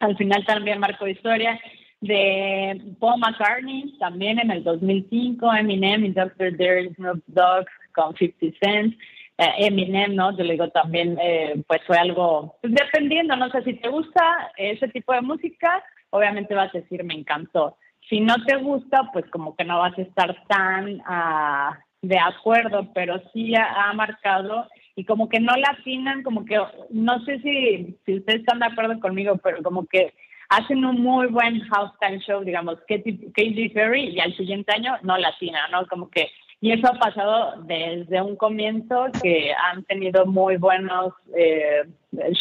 [0.00, 1.58] al final también marcó historia
[2.02, 6.54] de Paul McCartney, también en el 2005, Eminem y Dr.
[6.54, 8.94] Dre Snoop Dogg con 50 Cent.
[9.40, 10.36] Eh, Eminem, ¿no?
[10.36, 14.52] Yo le digo también, eh, pues fue algo, pues, dependiendo, no sé si te gusta
[14.58, 17.78] ese tipo de música, obviamente vas a decir, me encantó.
[18.06, 22.92] Si no te gusta, pues como que no vas a estar tan ah, de acuerdo,
[22.92, 27.96] pero sí ha, marcado y como que no la afinan, como que, no sé si,
[28.04, 30.12] si ustedes están de acuerdo conmigo, pero como que
[30.50, 35.16] hacen un muy buen house time show, digamos, Katy Perry, y al siguiente año no
[35.16, 35.34] la
[35.70, 35.86] ¿no?
[35.86, 36.28] Como que
[36.60, 41.84] y eso ha pasado desde un comienzo que han tenido muy buenos eh,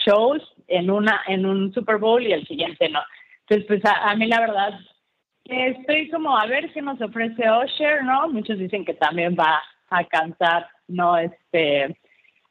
[0.06, 3.00] shows en una en un Super Bowl y el siguiente no.
[3.42, 4.80] Entonces, pues a, mí la verdad
[5.46, 8.28] estoy como a ver qué nos ofrece Usher, ¿no?
[8.30, 11.18] Muchos dicen que también va a cantar, ¿no?
[11.18, 11.98] Este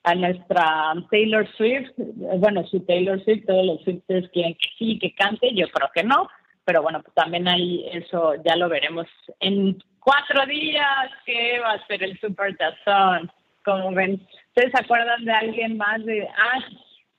[0.04, 1.90] a nuestra Taylor Swift,
[2.38, 6.02] bueno, si Taylor Swift, todos los Swifters quieren que sí, que cante, yo creo que
[6.02, 6.28] no,
[6.68, 9.06] pero bueno, pues también ahí eso ya lo veremos
[9.40, 13.32] en cuatro días que va a ser el Super Tazón.
[13.64, 16.60] Como ven, ¿ustedes se acuerdan de alguien más de ah,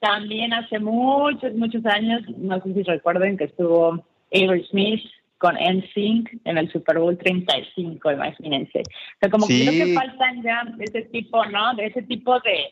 [0.01, 5.01] también hace muchos, muchos años, no sé si recuerden que estuvo Avery Smith
[5.39, 8.81] con NSYNC en el Super Bowl 35, imagínense.
[8.81, 11.73] O sea, como que creo que faltan ya ese tipo, ¿no?
[11.73, 12.71] De ese tipo de,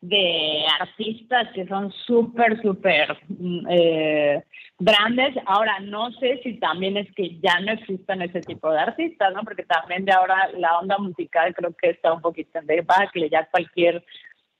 [0.00, 4.44] de artistas que son súper, súper mm, eh,
[4.78, 5.34] grandes.
[5.46, 9.42] Ahora, no sé si también es que ya no existan ese tipo de artistas, ¿no?
[9.42, 13.48] Porque también de ahora la onda musical creo que está un poquito en debacle, ya
[13.50, 14.04] cualquier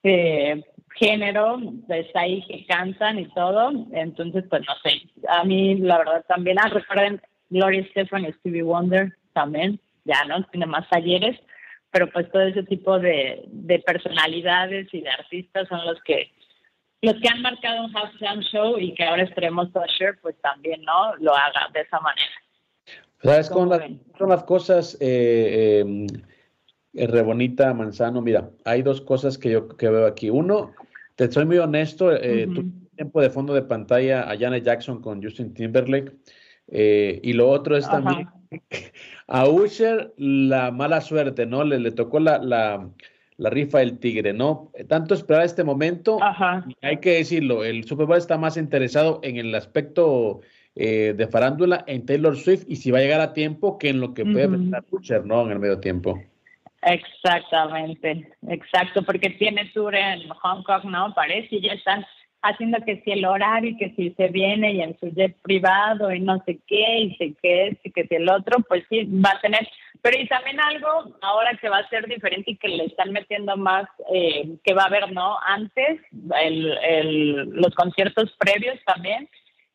[0.02, 0.62] eh,
[0.94, 3.70] género está ahí que cantan y todo.
[3.92, 5.02] Entonces, pues no sé.
[5.28, 7.20] A mí, la verdad, también, ah, recuerden
[7.50, 10.42] Gloria Stefan y Stevie Wonder también, ya, ¿no?
[10.44, 11.38] Tiene más talleres
[11.90, 16.30] pero pues todo ese tipo de, de personalidades y de artistas son los que
[17.00, 21.14] los que han marcado un halftime show y que ahora esperemos Usher pues también no
[21.16, 22.32] lo haga de esa manera.
[23.22, 23.82] ¿Sabes las,
[24.16, 26.06] son las cosas, eh, em,
[26.94, 28.20] eh, Rebonita Manzano?
[28.20, 30.30] Mira, hay dos cosas que yo que veo aquí.
[30.30, 30.72] Uno,
[31.16, 32.64] te soy muy honesto, eh, tu
[32.96, 36.12] tiempo de fondo de pantalla a Janet Jackson con Justin Timberlake.
[36.68, 38.28] Eh, y lo otro es también
[39.26, 41.64] a Usher la mala suerte, ¿no?
[41.64, 42.88] Le, le tocó la, la,
[43.36, 44.70] la, rifa del tigre, ¿no?
[44.88, 46.18] Tanto esperar este momento,
[46.82, 50.40] hay que decirlo, el Super Bowl está más interesado en el aspecto
[50.76, 54.00] eh, de farándula en Taylor Swift y si va a llegar a tiempo que en
[54.00, 55.44] lo que puede pensar Usher, ¿no?
[55.44, 56.20] En el medio tiempo.
[56.82, 61.12] Exactamente, exacto, porque tiene tour en Hong Kong, ¿no?
[61.12, 62.06] Parece, y ya están
[62.42, 66.12] haciendo que si el horario y que si se viene y en su jet privado
[66.12, 69.30] y no sé qué y sé qué y que si el otro, pues sí, va
[69.30, 69.68] a tener.
[70.02, 73.56] Pero y también algo ahora que va a ser diferente y que le están metiendo
[73.56, 75.38] más, eh, que va a haber, ¿no?
[75.44, 76.00] Antes,
[76.40, 79.28] el, el, los conciertos previos también,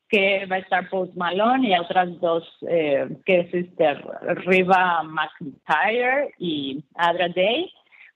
[0.07, 3.95] que va a estar Post Malone y otras dos, eh, que es este,
[4.45, 7.69] Riva McIntyre y Adra Day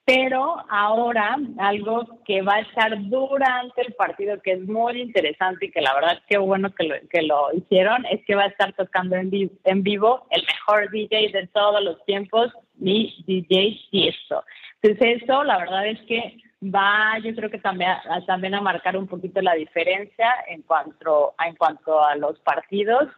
[0.07, 5.71] pero ahora algo que va a estar durante el partido, que es muy interesante y
[5.71, 8.71] que la verdad qué bueno que lo, que lo hicieron, es que va a estar
[8.71, 14.45] tocando en, vivo, en vivo el mejor DJ de todos los tiempos, mi DJ Tiesto.
[14.81, 18.95] Entonces eso, la verdad es que va, yo creo que también a, también a marcar
[18.95, 23.09] un poquito la diferencia en cuanto a, en cuanto a los partidos.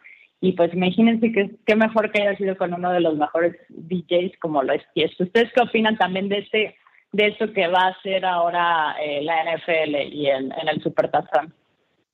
[0.42, 4.38] Y pues imagínense que qué mejor que haya sido con uno de los mejores DJs
[4.40, 5.26] como lo es Tiesto.
[5.26, 6.76] ¿Ustedes qué opinan también de este
[7.12, 11.54] de eso que va a hacer ahora eh, la NFL y en, en el Supertazón.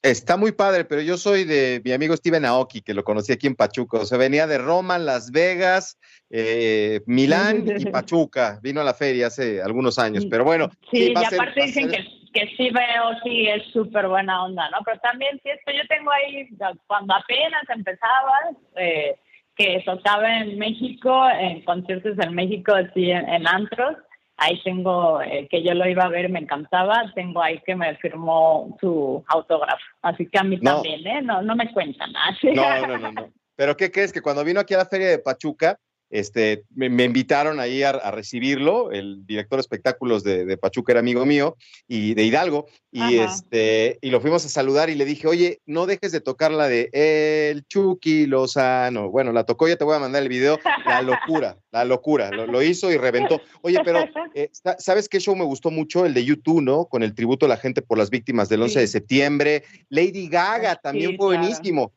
[0.06, 3.48] Está muy padre, pero yo soy de mi amigo Steven Aoki, que lo conocí aquí
[3.48, 3.98] en Pachuca.
[3.98, 8.60] O sea, venía de Roma, Las Vegas, eh, Milán y Pachuca.
[8.62, 10.70] Vino a la feria hace algunos años, pero bueno.
[10.92, 14.78] Sí, y aparte dicen que, que sí veo, sí es súper buena onda, ¿no?
[14.86, 16.50] Pero también, sí, esto yo tengo ahí,
[16.86, 19.16] cuando apenas empezaba, eh,
[19.56, 23.98] que tocaba en México, en conciertos en México, así en antros,
[24.38, 27.96] ahí tengo, eh, que yo lo iba a ver, me encantaba, tengo ahí que me
[27.98, 29.84] firmó su autógrafo.
[30.02, 31.22] Así que a mí también, ¿eh?
[31.22, 32.38] No, no me cuentan nada.
[32.44, 33.34] No, no, no, no.
[33.56, 34.12] Pero ¿qué crees?
[34.12, 38.92] Que cuando vino aquí a la feria de Pachuca, este, me, invitaron ahí a, recibirlo,
[38.92, 44.10] el director de espectáculos de, Pachuca era amigo mío y de Hidalgo, y, este, y
[44.10, 47.66] lo fuimos a saludar y le dije, oye, no dejes de tocar la de El
[47.66, 49.10] Chucky Lozano.
[49.10, 52.62] Bueno, la tocó, ya te voy a mandar el video, la locura, la locura, lo,
[52.62, 53.42] hizo y reventó.
[53.62, 56.06] Oye, pero eh, ¿sabes qué show me gustó mucho?
[56.06, 56.86] El de YouTube, ¿no?
[56.86, 59.64] Con el tributo a la gente por las víctimas del 11 de septiembre.
[59.90, 61.92] Lady Gaga también fue buenísimo,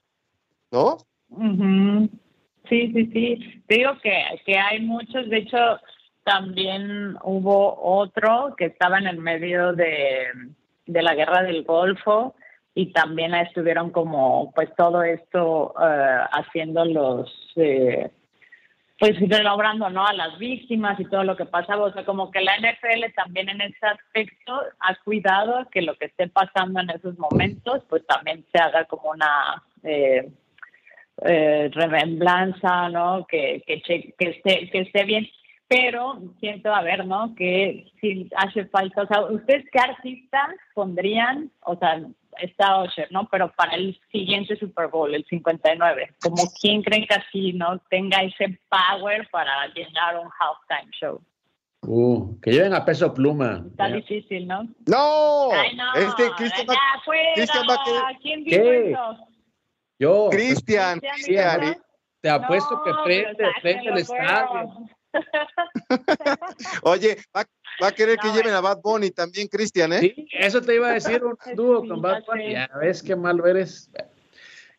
[0.73, 0.99] ¿no?
[2.69, 3.63] Sí, sí, sí.
[3.67, 4.13] Te digo que,
[4.45, 5.59] que hay muchos, de hecho,
[6.29, 10.27] también hubo otro que estaba en el medio de,
[10.87, 12.35] la guerra del Golfo
[12.75, 18.11] y también estuvieron como pues todo esto uh, haciendo los eh,
[18.99, 21.85] pues relaborando no a las víctimas y todo lo que pasaba.
[21.85, 26.07] O sea como que la NFL también en ese aspecto ha cuidado que lo que
[26.07, 30.31] esté pasando en esos momentos pues también se haga como una eh,
[31.23, 33.27] eh, remembranza, ¿no?
[33.27, 35.29] Que, que, que, esté, que esté bien.
[35.69, 37.35] Pero siento, a ver, ¿no?
[37.35, 41.51] Que si hace falta, o sea, ¿ustedes qué artistas pondrían?
[41.61, 42.01] O sea,
[42.41, 43.29] está Usher, ¿no?
[43.31, 47.79] Pero para el siguiente Super Bowl, el 59, como quién creen que así, ¿no?
[47.91, 51.21] Tenga ese power para llenar un halftime show.
[51.83, 53.65] Uh, que lleven a peso pluma.
[53.71, 54.65] Está difícil, ¿no?
[54.87, 55.53] No.
[55.53, 55.95] Ay, no.
[55.95, 56.67] Este Cristian,
[57.35, 57.67] Cristian
[58.21, 59.19] ¿Quién dijo eso?
[59.99, 60.29] Yo.
[60.31, 61.77] Cristian, Cristian.
[62.21, 64.89] Te apuesto que prende, prende el estadio.
[66.83, 67.47] Oye, va,
[67.81, 70.01] a querer que lleven a Bad Bunny también, Cristian, ¿eh?
[70.01, 72.53] Sí, eso te iba a decir, un dúo con Bad Bunny.
[72.53, 73.91] Ya ves qué malo eres.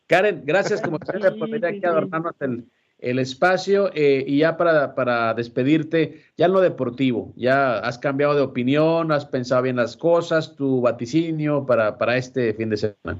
[0.06, 2.66] Karen, gracias como siempre por venir aquí a adornarnos el,
[3.00, 8.34] el espacio eh, y ya para, para despedirte, ya en lo deportivo, ya has cambiado
[8.34, 13.18] de opinión, has pensado bien las cosas, tu vaticinio para, para este fin de semana.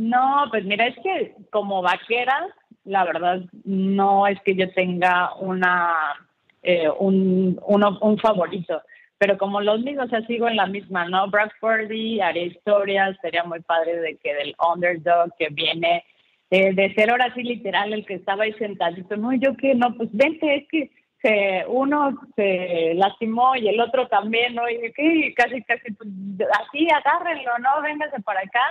[0.00, 2.48] No, pues mira, es que como vaquera,
[2.84, 5.92] la verdad, no es que yo tenga una
[6.62, 8.80] eh, un, uno, un favorito.
[9.18, 11.28] Pero como los digo, o sea, sigo en la misma, ¿no?
[11.28, 16.02] Brock Purdy, haré historias, sería muy padre de que del underdog que viene
[16.50, 19.94] eh, de ser ahora sí literal el que estaba ahí sentadito, no, yo que no,
[19.98, 20.90] pues vente, es que
[21.20, 24.66] se, uno se lastimó y el otro también, ¿no?
[24.70, 26.08] Y que casi, casi, pues,
[26.58, 27.82] así, agárrenlo, ¿no?
[27.82, 28.62] Véngase para acá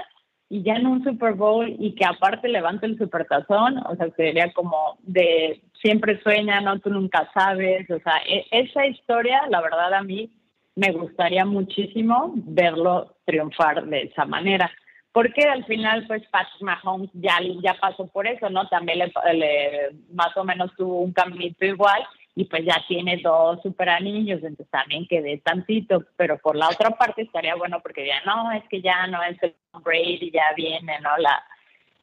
[0.49, 4.51] y ya en un Super Bowl y que aparte levante el supertazón, o sea, sería
[4.51, 9.93] como de siempre sueña, no, tú nunca sabes, o sea, e, esa historia, la verdad
[9.93, 10.31] a mí
[10.75, 14.71] me gustaría muchísimo verlo triunfar de esa manera.
[15.11, 18.67] Porque al final, pues, Patrick Mahomes ya, ya pasó por eso, ¿no?
[18.69, 22.01] También le, más o menos tuvo un caminito igual
[22.35, 26.91] y pues ya tiene dos super anillos, entonces también quedé tantito, pero por la otra
[26.91, 30.99] parte estaría bueno porque ya no, es que ya no es el Brady, ya viene,
[31.01, 31.17] ¿no?
[31.17, 31.43] La,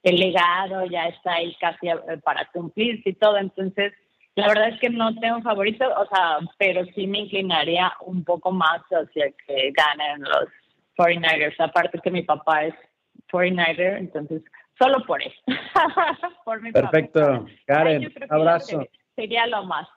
[0.02, 3.92] el legado ya está ahí casi eh, para cumplirse y todo, entonces
[4.34, 8.52] la verdad es que no tengo favorito, o sea, pero sí me inclinaría un poco
[8.52, 10.48] más hacia que ganen los
[10.98, 12.74] 49ers, aparte que mi papá es
[13.32, 14.42] 49er, entonces
[14.78, 15.40] solo por eso.
[16.44, 18.86] por mi Perfecto, Karen, abrazo.
[19.14, 19.88] Sería lo más.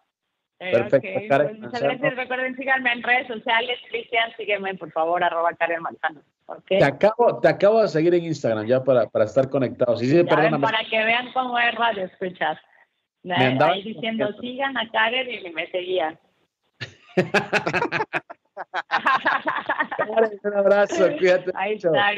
[0.59, 1.07] Perfecto.
[1.27, 2.15] Pues muchas gracias.
[2.15, 3.79] Recuerden, síganme en redes sociales.
[3.89, 6.21] Cristian, sígueme, por favor, arroba Karen Manzano.
[6.67, 9.99] Te, acabo, te acabo de seguir en Instagram ya para, para estar conectados.
[9.99, 10.49] Sí, sí, para
[10.89, 12.57] que vean cómo es radio escuchas.
[13.29, 16.19] Ahí diciendo, sigan a Karen y me seguían.
[20.43, 21.51] un abrazo, cuídate.
[21.55, 22.11] Ahí está.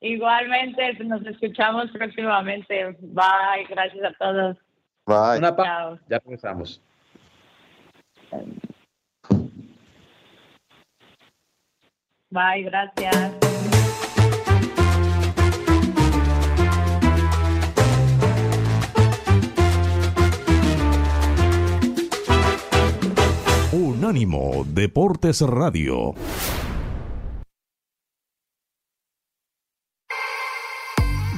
[0.00, 2.96] Igualmente, nos escuchamos próximamente.
[3.00, 4.56] Bye, gracias a todos.
[5.06, 5.38] Bye.
[5.38, 6.82] Una Ya regresamos.
[12.34, 13.32] Bye, gracias.
[23.70, 26.14] Unánimo Deportes Radio.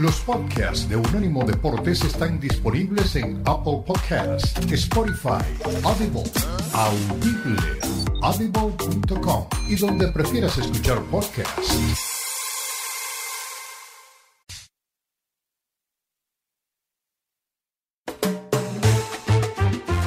[0.01, 5.45] Los podcasts de Unánimo Deportes están disponibles en Apple Podcasts, Spotify,
[5.85, 6.25] Audible,
[6.73, 11.77] Audible, audible.com y donde prefieras escuchar podcasts.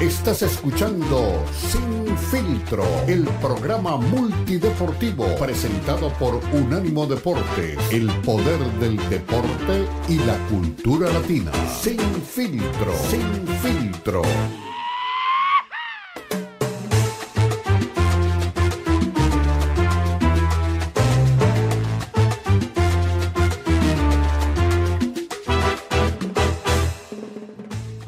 [0.00, 9.86] Estás escuchando Sin Filtro, el programa multideportivo presentado por Unánimo Deporte, el poder del deporte
[10.08, 11.52] y la cultura latina.
[11.80, 14.22] Sin Filtro, Sin Filtro.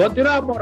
[0.03, 0.59] Continuamos,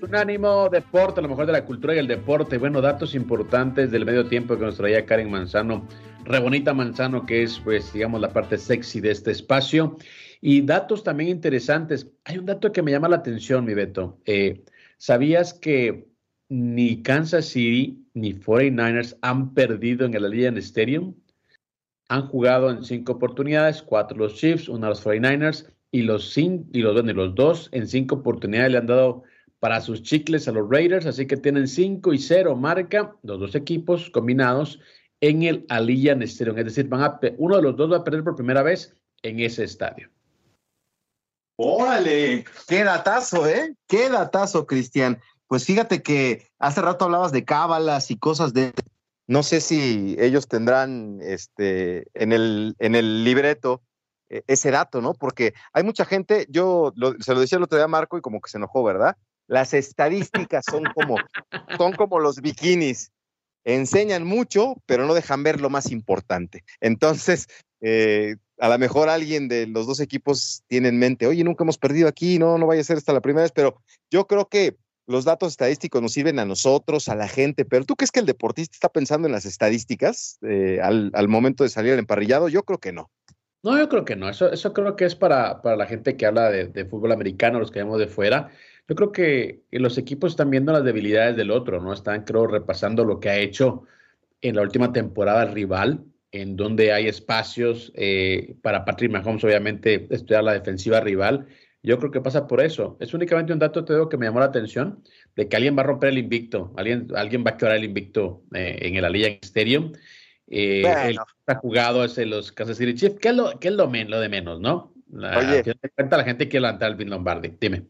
[0.00, 2.56] Unánimo Deporte, lo mejor de la cultura y el deporte.
[2.56, 5.86] Bueno, datos importantes del medio tiempo que nos traía Karen Manzano,
[6.24, 9.98] Rebonita Manzano, que es, pues, digamos, la parte sexy de este espacio.
[10.40, 12.10] Y datos también interesantes.
[12.24, 14.18] Hay un dato que me llama la atención, mi Beto.
[14.24, 14.64] Eh,
[14.96, 16.08] ¿Sabías que
[16.48, 21.14] ni Kansas City ni 49ers han perdido en el Allianz Stadium?
[22.08, 26.80] Han jugado en cinco oportunidades, cuatro los Chiefs, una los 49ers y los, cinco, y
[26.80, 29.22] los, bueno, y los dos en cinco oportunidades le han dado
[29.60, 33.54] para sus chicles a los Raiders, así que tienen 5 y 0 marca los dos
[33.54, 34.78] equipos combinados
[35.20, 38.22] en el Allianz Stadium, es decir, van a, uno de los dos va a perder
[38.22, 40.10] por primera vez en ese estadio.
[41.56, 43.74] Órale, qué datazo, ¿eh?
[43.88, 45.18] Qué datazo, Cristian.
[45.48, 48.72] Pues fíjate que hace rato hablabas de cábalas y cosas de
[49.26, 53.82] no sé si ellos tendrán este en el en el libreto
[54.28, 55.14] ese dato, ¿no?
[55.14, 58.40] Porque hay mucha gente, yo se lo decía el otro día a Marco y como
[58.40, 59.16] que se enojó, ¿verdad?
[59.46, 61.16] Las estadísticas son como,
[61.76, 63.12] son como los bikinis.
[63.64, 66.64] Enseñan mucho, pero no dejan ver lo más importante.
[66.80, 67.48] Entonces,
[67.80, 71.78] eh, a lo mejor alguien de los dos equipos tiene en mente, oye, nunca hemos
[71.78, 74.76] perdido aquí, no, no vaya a ser esta la primera vez, pero yo creo que
[75.06, 78.26] los datos estadísticos nos sirven a nosotros, a la gente, pero ¿tú crees que el
[78.26, 82.48] deportista está pensando en las estadísticas eh, al, momento de salir al emparrillado?
[82.48, 83.10] Yo creo que no.
[83.62, 84.28] No, yo creo que no.
[84.28, 87.70] Eso, eso creo que es para, para la gente que habla de, fútbol americano, los
[87.70, 88.50] que vemos de fuera.
[88.88, 91.92] Yo creo que los equipos están viendo las debilidades del otro, ¿no?
[91.92, 93.82] Están, creo, repasando lo que ha hecho
[94.40, 100.06] en la última temporada el rival, en donde hay espacios eh, para Patrick Mahomes, obviamente,
[100.10, 101.46] estudiar la defensiva rival.
[101.82, 102.96] Yo creo que pasa por eso.
[103.00, 105.02] Es únicamente un dato, te digo, que me llamó la atención,
[105.36, 108.42] de que alguien va a romper el invicto, alguien, alguien va a quebrar el invicto
[108.54, 109.92] eh, en el Allianz Stadium.
[110.50, 113.74] Eh, El que ha jugado es los Kansas City Chiefs, que es, lo, que es
[113.74, 114.92] lo, lo de menos, ¿no?
[115.10, 115.62] La, Oye.
[115.94, 117.56] cuentas, la gente quiere levantar al Bill Lombardi.
[117.60, 117.86] Dime.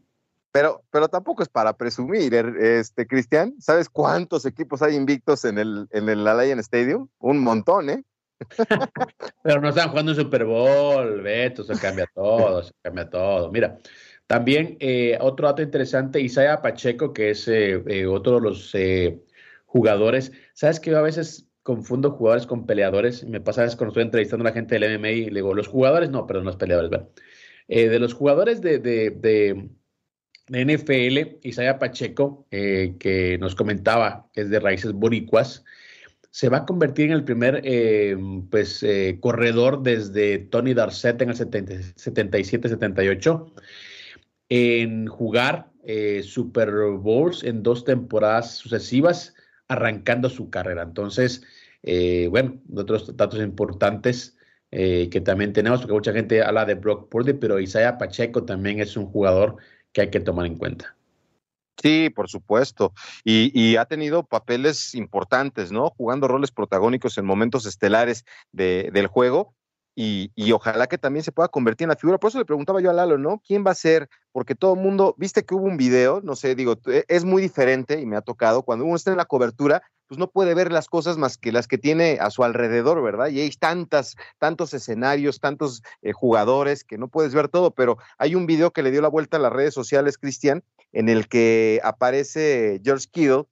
[0.51, 3.53] Pero, pero tampoco es para presumir, er- este, Cristian.
[3.59, 7.07] ¿Sabes cuántos equipos hay invictos en el, en el Allianz Stadium?
[7.19, 8.03] Un montón, ¿eh?
[9.43, 13.51] Pero no están jugando un Super Bowl, Beto, se cambia todo, se cambia todo.
[13.51, 13.77] Mira,
[14.27, 18.73] también eh, otro dato interesante, Isaiah Pacheco, que es eh, eh, otro de los
[19.65, 20.31] jugadores.
[20.53, 23.23] ¿Sabes que a veces confundo jugadores con peleadores?
[23.25, 25.67] Me pasa veces cuando estoy entrevistando a la gente del MMA y le digo, los
[25.67, 27.09] jugadores, no, perdón, los peleadores, ¿verdad?
[27.67, 29.69] Eh, de los jugadores de, de, de-
[30.47, 35.63] de NFL, Isaiah Pacheco, eh, que nos comentaba que es de raíces boricuas,
[36.31, 38.17] se va a convertir en el primer eh,
[38.49, 38.83] pues,
[39.19, 43.53] corredor desde Tony Darcet en el 77-78
[44.49, 45.69] en jugar
[46.23, 49.35] Super Bowls en dos temporadas sucesivas,
[49.67, 50.81] arrancando su carrera.
[50.81, 51.43] Entonces,
[51.83, 54.37] eh, bueno, otros datos importantes
[54.71, 58.79] eh, que también tenemos, porque mucha gente habla de Brock Purdy, pero Isaiah Pacheco también
[58.79, 59.57] es un jugador
[59.91, 60.95] que hay que tomar en cuenta.
[61.81, 62.93] Sí, por supuesto.
[63.23, 65.89] Y, ha tenido papeles importantes, ¿no?
[65.91, 69.55] Jugando roles protagónicos en momentos estelares de- del juego.
[69.95, 72.17] Y, y ojalá que también se pueda convertir en la figura.
[72.19, 73.41] Por eso le preguntaba yo a Lalo, ¿no?
[73.45, 74.09] ¿Quién va a ser?
[74.31, 77.41] Porque todo el mundo, viste que hubo un video, no sé, digo, e- es muy
[77.41, 78.63] diferente y me ha tocado.
[78.63, 81.67] Cuando uno está en la cobertura, pues no puede ver las cosas más que las
[81.67, 83.27] que tiene a su alrededor, ¿verdad?
[83.27, 88.33] Y hay tantas, tantos escenarios, tantos eh, jugadores que no puedes ver todo, pero hay
[88.33, 91.79] un video que le dio la vuelta a las redes sociales, Cristian, en el que
[91.83, 93.45] aparece George Kittle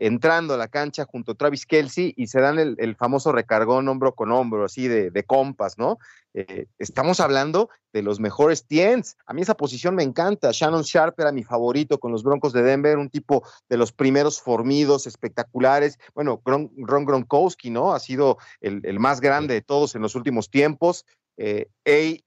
[0.00, 4.14] entrando a la cancha junto a Travis Kelsey y se dan el, famoso recargón hombro
[4.14, 5.98] con hombro, así de, de compas, ¿no?
[6.32, 9.18] Eh, estamos hablando de los mejores tiens.
[9.26, 10.52] A mí esa posición me encanta.
[10.52, 14.40] Shannon Sharp era mi favorito con los Broncos de Denver, un tipo de los primeros
[14.40, 15.98] formidos, espectaculares.
[16.14, 16.70] Bueno, Ron
[17.04, 17.92] Gronkowski, ¿no?
[17.92, 21.04] Ha sido el, más grande de todos en los últimos tiempos.
[21.36, 21.68] Eh,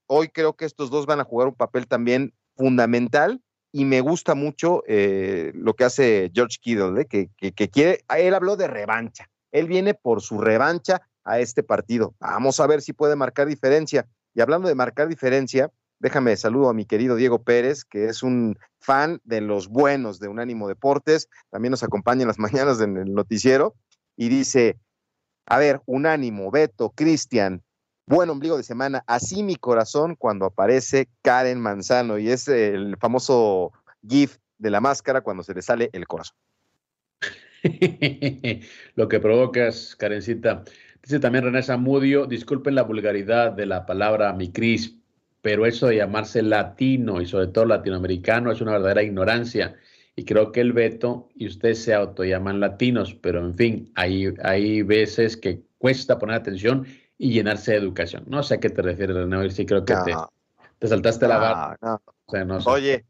[0.05, 3.41] hoy creo que estos dos van a jugar un papel también fundamental
[3.75, 7.05] y me gusta mucho eh, lo que hace George Kittle, ¿eh?
[7.05, 12.13] que, que- quiere, él habló de revancha, él viene por su revancha a este partido.
[12.19, 14.07] Vamos a ver si puede marcar diferencia.
[14.35, 18.57] Y hablando de marcar diferencia, déjame saludo a mi querido Diego Pérez, que es un
[18.79, 23.13] fan de los buenos de Unánimo Deportes, también nos acompaña en las mañanas en el
[23.13, 23.73] noticiero,
[24.15, 24.77] y dice,
[25.47, 27.63] a ver, Unánimo, Beto, Cristian,
[28.05, 33.71] buen ombligo de semana, así mi corazón cuando aparece Karen Manzano, y es el famoso
[34.07, 36.35] GIF de la máscara cuando se le sale el corazón.
[38.95, 40.63] Lo que provocas, Karencita.
[41.01, 44.95] Dice también René Zamudio, disculpen la vulgaridad de la palabra mi Cris,
[45.41, 49.75] pero eso de llamarse latino y sobre todo latinoamericano es una verdadera ignorancia.
[50.15, 54.81] Y creo que el Beto y usted se autollaman latinos, pero en fin, hay, hay
[54.83, 56.85] veces que cuesta poner atención
[57.23, 58.25] y llenarse de educación.
[58.27, 60.29] No sé a qué te refieres, René, sí creo que te, No,
[60.77, 61.77] te saltaste la barra.
[61.81, 62.01] no.
[62.25, 62.69] O sea, no sé.
[62.69, 63.05] Oye,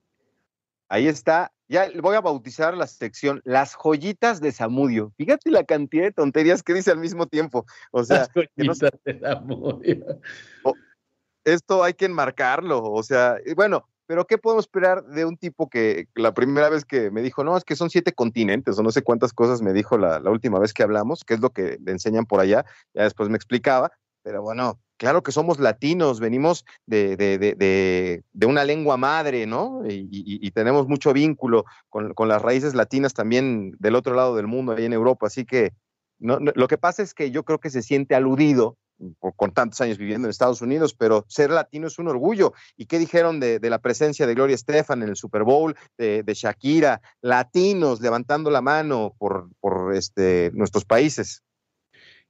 [0.88, 1.52] ahí está.
[1.68, 5.12] Ya voy a bautizar la sección Las joyitas de Zamudio.
[5.18, 7.66] Fíjate la cantidad de tonterías que dice al mismo tiempo.
[7.90, 10.06] O sea, Las que joyitas de Zamudio.
[11.44, 12.84] esto hay que enmarcarlo.
[12.84, 17.10] O sea, bueno, pero ¿qué podemos esperar de un tipo que la primera vez que
[17.10, 19.98] me dijo, no, es que son siete continentes o no sé cuántas cosas me dijo
[19.98, 22.64] la, la última vez que hablamos, que es lo que le enseñan por allá?
[22.94, 23.92] Ya después me explicaba,
[24.24, 29.82] pero bueno, claro que somos latinos, venimos de, de, de, de, una lengua madre, ¿no?
[29.88, 34.36] Y, y- y tenemos mucho vínculo con, con las raíces latinas también del otro lado
[34.36, 35.28] del mundo, ahí en Europa.
[35.28, 35.74] Así que
[36.20, 38.78] no, lo que pasa es que yo creo que se siente aludido
[39.36, 42.54] con tantos años viviendo en Estados Unidos, pero ser latino es un orgullo.
[42.78, 46.34] ¿Y qué dijeron de, la presencia de Gloria Estefan en el Super Bowl, de, de
[46.34, 51.44] Shakira, latinos levantando la mano por, por este, nuestros países?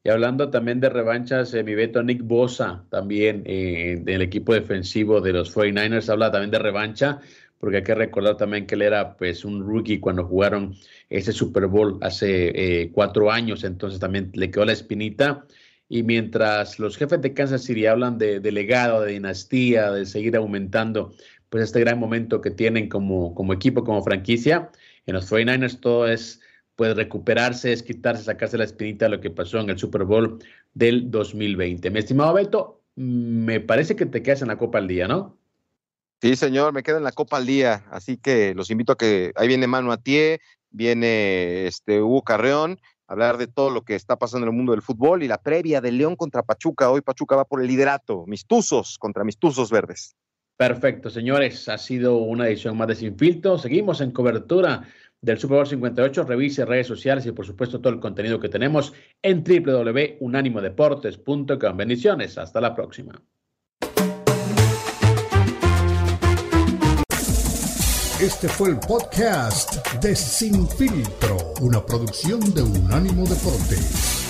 [0.06, 5.22] Y hablando también de revanchas, eh, mi Beto Nick Bosa, también eh, del equipo defensivo
[5.22, 7.22] de los 49ers, habla también de revancha,
[7.58, 10.76] porque hay que recordar también que él era pues un rookie cuando jugaron
[11.10, 15.46] ese Super Bowl hace eh, cuatro años, entonces también le quedó la espinita.
[15.88, 20.36] Y mientras los jefes de Kansas City hablan de, de legado, de dinastía, de seguir
[20.36, 21.14] aumentando,
[21.50, 24.70] pues este gran momento que tienen como, como equipo, como franquicia,
[25.06, 26.42] en los 49ers todo es
[26.76, 30.40] pues recuperarse, es quitarse, sacarse la espinita de lo que pasó en el Super Bowl
[30.74, 31.90] del 2020.
[31.92, 35.38] Mi estimado Beto, me parece que te quedas en la Copa al día, ¿no?
[36.22, 39.34] Sí, señor, me quedo en la Copa al día, así que los invito a que
[39.36, 44.48] ahí viene Manu Atié, viene este Hugo Carreón, hablar de todo lo que está pasando
[44.48, 46.90] en el mundo del fútbol y la previa de León contra Pachuca.
[46.90, 50.16] Hoy Pachuca va por el liderato, mis tuzos contra mis tuzos verdes.
[50.56, 51.68] Perfecto, señores.
[51.68, 53.58] Ha sido una edición más de Sin Filtro.
[53.58, 54.88] Seguimos en cobertura
[55.24, 58.94] del Super Bowl 58, revise redes sociales y por supuesto todo el contenido que tenemos
[59.22, 61.78] en www.unanimodeportes.com.
[61.78, 63.20] Bendiciones, hasta la próxima.
[68.20, 74.23] Este fue el podcast de Sin Filtro, una producción de Unánimo Deportes.